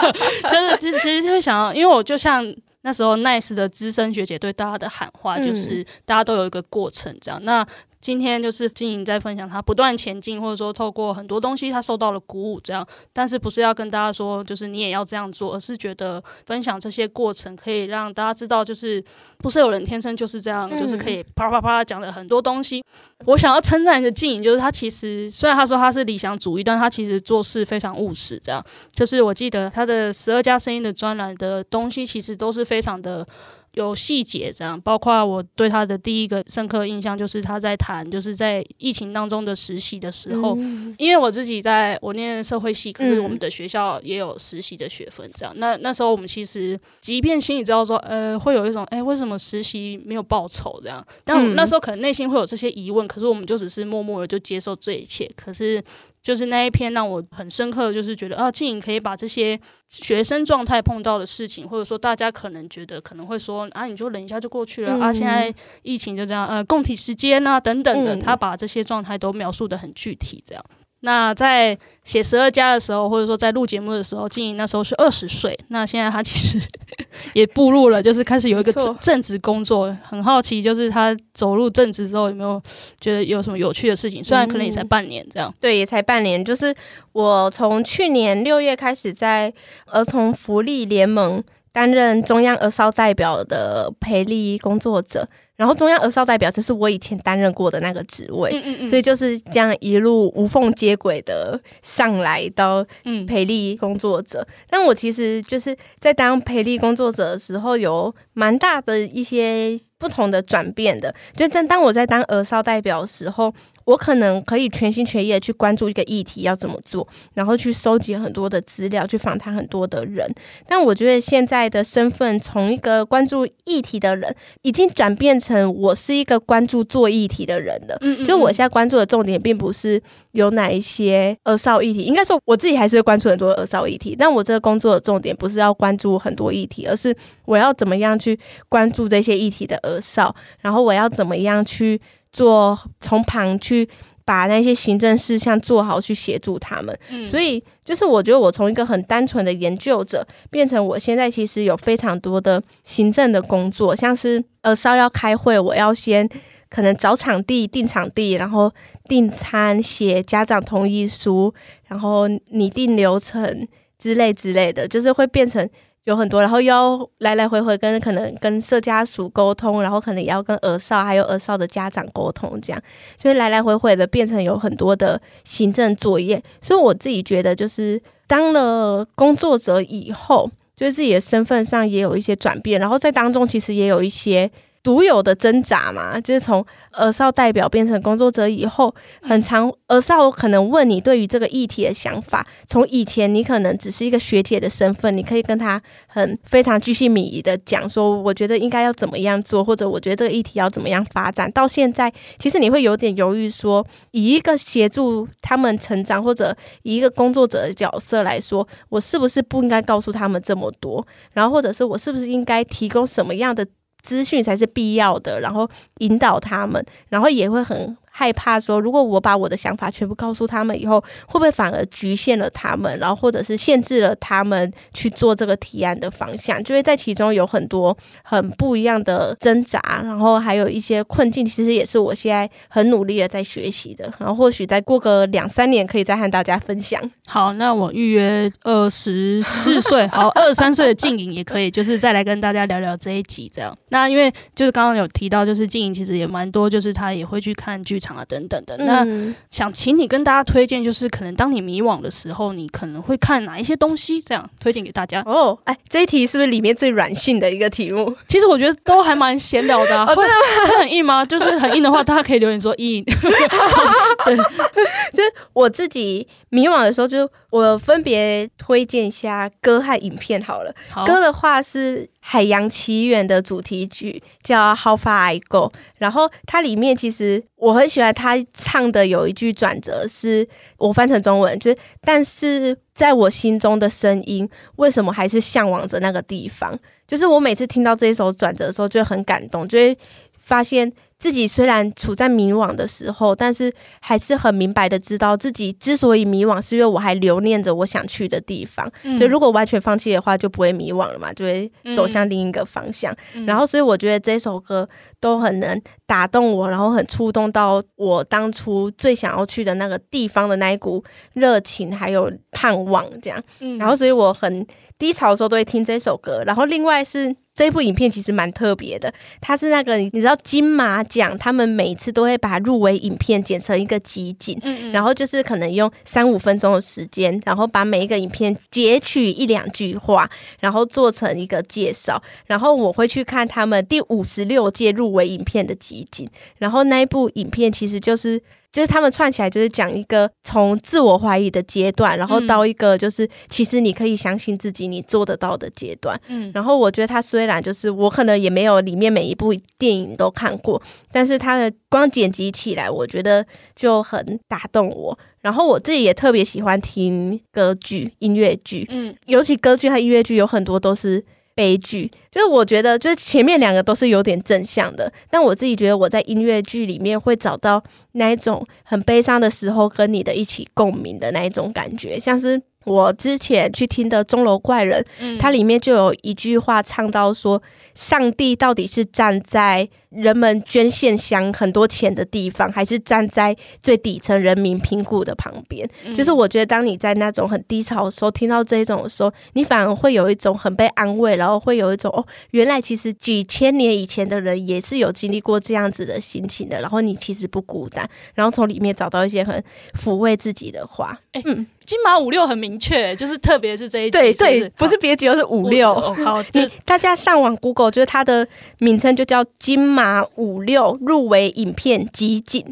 [0.80, 2.44] 就是其实会想要，因为我就像
[2.82, 7.40] 那时候 Nice 的资深学姐对大家的喊话，就是大家都有一个过程这样。
[7.44, 7.66] 那
[8.02, 12.84] 今天就是静莹在分享他不断前进，或者说透过很多东西他受到了鼓舞，这样。
[13.12, 19.02] 但是不是要跟大家说，就是你也要这样做，而是觉得分享这些过程可以让大家知道，就是
[19.38, 22.84] 不是有人天生就是这样，嗯、就是可以啪啪啪讲了很多东西。
[23.24, 28.36] 我想要称赞一个静莹，就是他其实虽然他说他是理想主义，但他其实做事非常务实。
[28.42, 33.24] 这样，就是我记得他的十二家声音的专栏的东西，其实都是非常的。
[33.72, 45.54] 有细节这样，包括我对他的第一个深刻印象，就是他在谈，就是在疫情当中的实习的时候，嗯、因为我自己在我念社会系，可是我们的学校也有实习的学分，这样。
[45.56, 51.04] 嗯、那那时候我们其实，即便心里知道说，呃，会有一种，哎、欸，为什么实习没有报酬这样？
[51.24, 55.30] 但我们那时候可能内心会有这些疑问，可是我们就只是默默的就接受这一切。
[55.36, 55.82] 可是。
[56.22, 65.52] 就是那一篇让我很深刻，就是觉得啊，静颖可以把这些学生状态碰到的事情，或者说大家可能觉得可能会说啊，你就忍一下就过去了、嗯、啊，现在
[65.82, 70.64] 疫情就这样，呃，供体时间啊等等的，他把这些状态都描述的很具体，这样。
[71.04, 75.58] 那在写十二家的时候，或者说在录节目的时候，静怡那时候是二十岁。
[75.68, 76.60] 那现在他其实
[77.34, 79.96] 也步入了，就是开始有一个正正职工作。
[80.04, 82.62] 很好奇，就是他走入正职之后，有没有
[83.00, 84.22] 觉得有什么有趣的事情？
[84.22, 85.50] 虽然可能也才半年这样。
[85.50, 86.44] 嗯、对，也才半年。
[86.44, 86.72] 就是
[87.12, 89.52] 我从去年六月开始在
[89.86, 91.42] 儿童福利联盟
[91.72, 95.28] 担任中央儿少代表的培力工作者。
[95.62, 102.84] 然后中央儿少代表就是我以前担任过的那个职位，嗯嗯嗯，所以就是这样一路无缝接轨的上来到
[103.28, 104.40] 培力工作者。
[104.40, 111.14] 嗯、但我其实就是在当培力工作者的时候，有蛮大的一些不同的转变的。
[111.36, 113.54] 就在当我在当儿少代表的时候。
[113.84, 120.26] 我可能可以全心全意的去关注一个议题要怎么做，然后去收集很多的资料，去访谈很多的人。
[120.66, 127.96] 但我觉得现在的身份从一个关注议题的人，已经转变成我是一个关注做议题的人了。
[128.00, 130.00] 嗯，嗯，嗯，就我现在关注的重点，并不是
[130.32, 134.14] 有哪一些儿少议题，应该说我自己还是会关注很多儿少议题。
[134.18, 137.14] 但我这个工作的重点不是要关注很多议题，而是
[137.44, 142.00] 我要怎么样去关注这些议题的儿少，然后我要怎么样去。
[142.32, 143.88] 做从旁去
[144.24, 146.98] 把那些行政事项做好，去协助他们。
[147.10, 156.28] 嗯，所以就是我觉得我从一个很单纯的研究者，变成我现在其实有非常多的行政的工作，像是呃，稍要开会，我要先
[156.70, 158.72] 可能找场地、定场地，然后
[159.08, 161.52] 订餐、写家长同意书，
[161.88, 163.68] 然后拟定流程
[163.98, 165.68] 之类之类的，就是会变成。
[166.04, 172.82] 有很多，然后要来来回回跟可能跟社家属沟通，然后可能也要跟儿少还有儿少的家长沟通，这样
[173.16, 176.42] 就是来来回回的变成有很多的行政作业。
[176.60, 184.50] 所以我自己觉得，就是当了工作者以后，就是自己的身份上也有一些转变，然后在当中其实也有一些。
[184.82, 192.44] 独有的挣扎嘛，就是从儿少代表变成工作者以后，很长儿少可能问你对于这个议题的想法。
[192.66, 201.50] 从以前你可能只是一个学姐的身份，你可以跟他很非常居心敏仪的讲说，我觉得应该要怎么样做，或者我觉得这个议题要怎么样发展。
[201.52, 211.06] 到现在，其实你会有点犹豫，说以一个协助他们成长，或者以一个工作者的角色来说，我是不是不应该告诉他们这么多？
[211.32, 213.64] 然后或者是我是不是应该提供什么样的？
[214.02, 217.96] 资讯才是必要的，然后引导他们，然后也会很。
[218.14, 226.62] 害怕说，如果我把我的想法全部告诉他们以后，会不会反而局限了他们，然后或者是限制了他们去做这个提案的方向？
[226.62, 231.46] 就会在其中有很多很不一样的挣扎，然后还有一些困境。
[231.46, 234.12] 其实也是我现在很努力的在学习的。
[234.18, 237.00] 然后或许再过个两三年，可以再和大家分享。
[237.26, 243.74] 好，那我预约二十四岁， 好，二十三岁的静影也可以，就是再来跟大家聊聊这一集这样。
[243.88, 248.01] 那因为就是刚刚有提到，就是静影其实也蛮多，就是他也会去看剧。
[248.02, 249.06] 场啊等等的，那
[249.50, 254.20] 想请你跟大家推荐，就是可能当你迷惘的时候，你可能会看哪一些东西？
[254.20, 255.56] 这样推荐给大家哦。
[255.64, 258.12] 哎，这一题是不是里面最软性的一个题目？
[258.26, 260.14] 其实我觉得都还蛮闲聊的、啊哦。
[260.16, 261.24] 会会很硬吗？
[261.26, 263.04] 就是很硬的话，大家可以留言说硬。
[264.24, 270.74] 对，就是我自己迷惘的时候，就我分别推荐一下歌和影片好了。
[270.88, 272.08] 好，歌的话是。
[272.24, 275.66] 《海洋奇缘》的主题曲叫《How Far I Go》，
[275.98, 280.46] 然后它里面其实我很喜欢他唱的有一句转折，是
[280.78, 286.78] 我翻成中文，就是但是在我心中的声音，为什么还是向往着那个地方？
[287.08, 289.98] 就是我每次听到这一首转折的时候，就很感动，就会
[290.38, 290.92] 发现。
[291.22, 298.90] 自己虽然处在迷惘的时候，但是还是很明白的知道自己之所以迷惘，是因为我还留恋着我想去的地方。
[299.04, 303.14] 嗯、就如果完全放弃的话，就不会迷惘了嘛，就会走向另一个方向。
[303.34, 304.88] 嗯、然后，所以我觉得这首歌
[305.20, 311.04] 都很能打动我，然后很触动到我当初最想要去的那个地方的那一股
[311.34, 313.40] 热情，还有盼望这样。
[313.60, 314.66] 嗯、然后，所以我很
[314.98, 316.42] 低潮的时候都会听这首歌。
[316.44, 317.36] 然后，另外是。
[317.54, 330.28] 这部影片其实蛮特别的，它是那个你知道金马奖，他们每次都会把入围影片剪成一个集锦，嗯嗯，然后就是可能用三五分钟的时间，然后把每一个影片截取一两句话，
[330.60, 336.28] 然后做成一个介绍，然后我会去看他们第五十六届入围影片的集锦，
[336.58, 338.42] 然后那一部影片其实就是。
[338.72, 346.18] 就是他们串起来，就是讲一个从自我怀疑的阶段，然后到一个就是其实你可以相信自己，你做得到的阶段。
[346.28, 350.80] 嗯，然后我觉得他虽然就是我可能也没有里面每一部电影都看过，
[351.12, 353.46] 但是他的光剪辑起来，我觉得
[353.76, 355.18] 就很打动我。
[355.42, 361.22] 然后我自己也特别喜欢听歌剧、音乐剧，嗯，尤其歌剧和音乐剧有很多都是。
[361.54, 367.82] 悲剧，就是我觉得，就是前面两个都是有点正向的，但我自己觉得我在音乐剧里面会找到
[368.12, 377.62] 那一种很悲伤的时候跟你的一起共鸣的那一种感觉，像是我之前去听的《钟楼怪人》，嗯，它里面就有一句话唱到说，
[377.94, 385.88] 上帝到底是站在人们捐献箱很多钱的地方，还是站在最底层人民贫苦的旁边？
[386.04, 399.62] 嗯、就是我觉得，当你在那种很低潮的时候，听到这一种的时候，你反而会有一种很被安慰，然后会有一种哦，原来其实几千年以前的人也是有经历过这样子的心情的，然后你其实不孤单，然后从里面找到一些很
[399.98, 401.18] 抚慰自己的话。
[401.32, 405.94] 欸、嗯，金马五六很明确，就是特别是这一集对对，不是别集，就是五六。
[406.12, 407.90] 好， 你大家上网 Google。
[407.90, 408.46] 就是它的
[408.78, 412.62] 名称就叫金马五六入围影片集锦。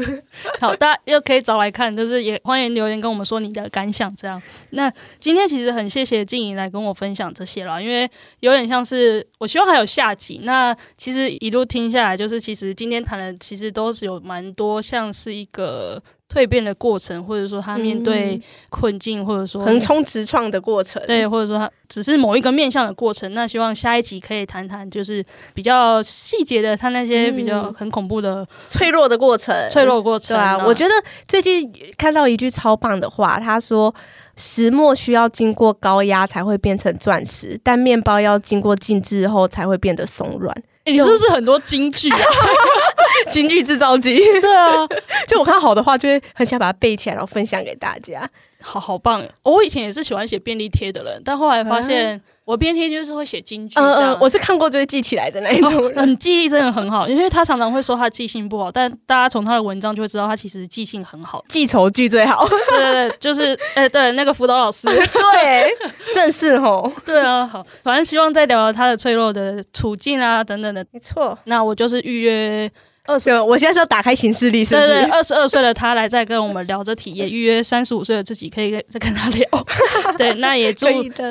[0.60, 4.14] 好，大家又可以找来看，就是也欢迎留言跟我们说你的感想。
[4.16, 4.40] 这样，
[4.70, 4.90] 那
[5.20, 8.10] 今天其实很谢谢静怡来跟我分享这些了，因为
[8.40, 10.40] 有点像是我希望还有下集。
[10.44, 16.02] 那其实一路听下来，就是其实今天谈的其实都是有蛮多像是一个。
[16.32, 23.32] 蜕变的过程，或者说他面对困境，嗯、或者说横冲直撞的过程，对，或者说他只是某一个面向的过程。
[23.32, 25.24] 那希望下一集可以谈谈，就是
[25.54, 30.36] 比较细节的，他那些比较很恐怖的、嗯、脆弱的过程，脆弱的过程。
[30.36, 30.92] 对啊，我觉得
[31.26, 33.94] 最近看到一句超棒的话，他说
[34.36, 40.54] ：“石墨需要经过高压才会变成钻石，但面包要经过静置后才会变得松软。”
[40.86, 42.18] 欸、你是不是很多金句啊？
[43.32, 44.16] 金句制造机。
[44.40, 44.86] 对啊，
[45.28, 48.28] 就我看好的话，就会很想把它背起来，然后分享给大家。
[48.60, 49.24] 好好棒！
[49.42, 52.20] 我以前也是喜欢写便利贴的人，但后来发现。
[52.46, 57.08] 我便利贴就是会写京剧，这样、嗯嗯、我是看过就会记起来的那一种人，很、哦、记忆真的很好。
[57.08, 62.46] 因为他常常会说他记性不好，但大家从他的文章就会知道他其实记性很好，记仇剧最好。
[62.70, 65.76] 对对对，就是哎、欸、对，那个辅导老师，对，
[66.14, 71.36] 正是吼，对啊，好，反正希望再聊聊他的脆弱的处境啊等等的，没错。
[71.46, 72.70] 那我就是预约。
[73.06, 74.88] 二十，我现在是要打开行事历，是不是？
[74.88, 79.46] 对对，二十二岁的他来再跟我们聊这体验预约 三十五岁的自己可以再跟他聊。
[80.18, 80.86] 对，那也祝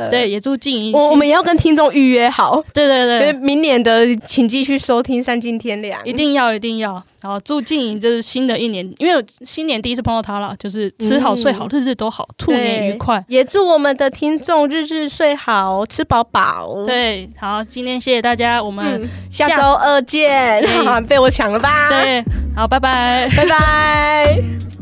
[0.10, 0.94] 对，也祝静怡。
[0.94, 2.64] 我我们也要跟听众预约好。
[2.74, 7.04] 对对对，明年的请继续收听《三金天良》，一定要一定要。
[7.26, 13.22] 然后祝静怡就是新的一年，因为新年第一次碰到他了，就是吃好睡好，日日都好，兔年愉快。
[13.28, 16.86] 也祝我们的听众日日睡好，吃饱饱。
[16.86, 20.64] 对，好，今天谢谢大家，我们下周二见。
[21.10, 21.90] 被我抢了吧？
[21.90, 22.24] 对，
[22.56, 24.75] 好，拜拜，拜拜。